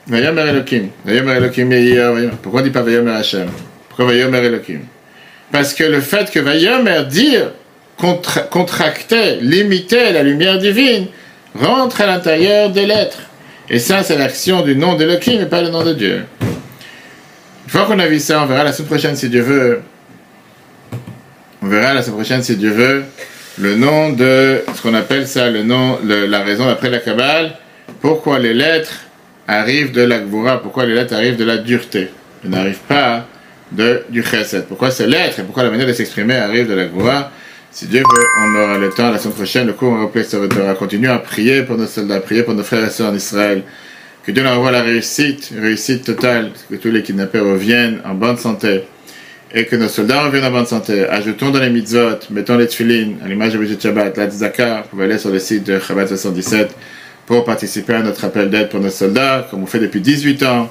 Vayomer 0.07 0.41
Elohim, 0.41 0.89
Vayomer 1.03 1.33
Elohim 1.33 2.31
Pourquoi 2.41 2.61
on 2.61 2.63
dit 2.63 2.69
pas 2.69 2.81
Vayomer 2.81 3.11
Hashem? 3.11 3.47
Pourquoi 3.89 4.05
Vayomer 4.05 4.37
Elohim? 4.37 4.81
Parce 5.53 5.75
que 5.75 5.83
le 5.83 6.01
fait 6.01 6.31
que 6.31 6.39
Vayomer 6.39 7.03
dire, 7.07 7.51
contracter, 8.49 9.37
limiter 9.39 10.11
la 10.11 10.23
lumière 10.23 10.57
divine, 10.57 11.05
rentre 11.53 12.01
à 12.01 12.07
l'intérieur 12.07 12.71
des 12.71 12.87
lettres. 12.87 13.19
Et 13.69 13.77
ça, 13.77 14.01
c'est 14.01 14.17
l'action 14.17 14.63
du 14.63 14.75
nom 14.75 14.95
d'Elohim 14.95 15.39
et 15.39 15.45
pas 15.45 15.61
le 15.61 15.69
nom 15.69 15.83
de 15.83 15.93
Dieu. 15.93 16.25
Une 16.41 17.69
fois 17.69 17.85
qu'on 17.85 17.99
a 17.99 18.07
vu 18.07 18.19
ça, 18.19 18.41
on 18.41 18.47
verra 18.47 18.63
la 18.63 18.73
semaine 18.73 18.87
prochaine 18.87 19.15
si 19.15 19.29
Dieu 19.29 19.43
veut. 19.43 19.81
On 21.61 21.67
verra 21.67 21.93
la 21.93 22.01
semaine 22.01 22.15
prochaine 22.15 22.41
si 22.41 22.57
Dieu 22.57 22.71
veut 22.71 23.03
le 23.59 23.75
nom 23.75 24.11
de 24.11 24.63
ce 24.75 24.81
qu'on 24.81 24.95
appelle 24.95 25.27
ça, 25.27 25.51
le 25.51 25.61
nom, 25.61 25.99
la 26.03 26.41
raison 26.41 26.65
d'après 26.65 26.89
la 26.89 26.97
Kabbale, 26.97 27.51
pourquoi 28.01 28.39
les 28.39 28.55
lettres 28.55 29.01
arrivent 29.47 29.91
de 29.91 30.01
la 30.01 30.17
Gvura, 30.17 30.63
pourquoi 30.63 30.87
les 30.87 30.95
lettres 30.95 31.13
arrivent 31.13 31.37
de 31.37 31.45
la 31.45 31.57
dureté, 31.57 32.09
elles 32.43 32.49
n'arrivent 32.49 32.87
pas 32.87 33.27
du 34.09 34.23
Chesed. 34.23 34.65
Pourquoi 34.65 34.91
ces 34.91 35.07
lettres 35.07 35.39
et 35.39 35.43
pourquoi 35.43 35.63
la 35.63 35.69
manière 35.69 35.87
de 35.87 35.93
s'exprimer 35.93 36.35
arrive 36.35 36.67
de 36.67 36.73
la 36.73 36.85
Gvura? 36.85 37.31
Si 37.71 37.87
Dieu 37.87 37.99
veut, 38.01 38.25
on 38.39 38.55
aura 38.55 38.77
le 38.77 38.89
temps 38.91 39.09
la 39.09 39.17
semaine 39.17 39.33
prochaine, 39.33 39.67
le 39.67 39.73
cours 39.73 39.91
on 39.91 40.05
va 40.05 40.73
continuer 40.75 41.09
à 41.09 41.17
prier 41.17 41.63
pour 41.63 41.75
nos 41.75 41.87
soldats, 41.87 42.19
prier 42.19 42.43
pour 42.43 42.53
nos 42.53 42.61
frères 42.63 42.85
et 42.85 42.89
sœurs 42.91 43.11
en 43.11 43.15
Israël. 43.15 43.63
Que 44.23 44.31
Dieu 44.31 44.43
leur 44.43 44.57
envoie 44.57 44.71
la 44.71 44.83
réussite, 44.83 45.51
réussite 45.59 46.05
totale, 46.05 46.51
que 46.69 46.75
tous 46.75 46.91
les 46.91 47.01
kidnappés 47.01 47.39
reviennent 47.39 47.99
en 48.05 48.13
bonne 48.13 48.37
santé 48.37 48.83
et 49.51 49.65
que 49.65 49.75
nos 49.75 49.87
soldats 49.87 50.23
reviennent 50.23 50.45
en 50.45 50.51
bonne 50.51 50.65
santé. 50.65 51.05
Ajoutons 51.07 51.49
dans 51.49 51.59
les 51.59 51.69
mitzvot, 51.69 52.19
mettons 52.29 52.57
les 52.57 52.67
tefillin, 52.67 53.15
à 53.23 53.27
l'image 53.27 53.53
de 53.53 53.57
Brigitte 53.57 53.81
Shabbat, 53.81 54.15
la 54.17 54.29
tzaka, 54.29 54.81
vous 54.83 54.89
pouvez 54.89 55.05
aller 55.05 55.17
sur 55.17 55.31
le 55.31 55.39
site 55.39 55.63
de 55.63 55.79
Chabad 55.79 56.07
77 56.07 56.75
pour 57.25 57.43
participer 57.43 57.93
à 57.95 58.03
notre 58.03 58.23
appel 58.25 58.49
d'aide 58.49 58.69
pour 58.69 58.79
nos 58.79 58.89
soldats, 58.89 59.47
comme 59.49 59.63
on 59.63 59.65
fait 59.65 59.79
depuis 59.79 59.99
18 59.99 60.43
ans, 60.43 60.69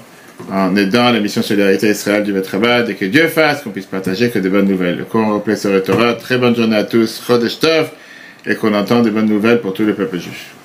en 0.51 0.75
aidant 0.77 1.11
la 1.11 1.21
mission 1.21 1.43
Solidarité 1.43 1.91
Israël 1.91 2.25
du 2.25 2.33
Betrabad, 2.33 2.89
et 2.91 2.95
que 2.95 3.05
Dieu 3.05 3.29
fasse 3.29 3.63
qu'on 3.63 3.71
puisse 3.71 3.87
partager 3.87 4.31
que 4.31 4.39
des 4.39 4.49
bonnes 4.49 4.69
nouvelles. 4.69 4.99
Le 4.99 5.05
cours 5.05 5.27
replay 5.27 5.57
sur 5.57 5.71
le 5.71 5.83
Torah, 5.83 6.15
très 6.15 6.39
bonne 6.39 6.57
journée 6.57 6.77
à 6.77 6.85
tous, 6.85 7.23
Chodesh 7.27 7.59
et 8.47 8.57
qu'on 8.57 8.75
entend 8.75 9.03
des 9.03 9.11
bonnes 9.11 9.29
nouvelles 9.29 9.61
pour 9.61 9.73
tous 9.73 9.85
les 9.85 9.93
peuples 9.93 10.19
juifs. 10.19 10.62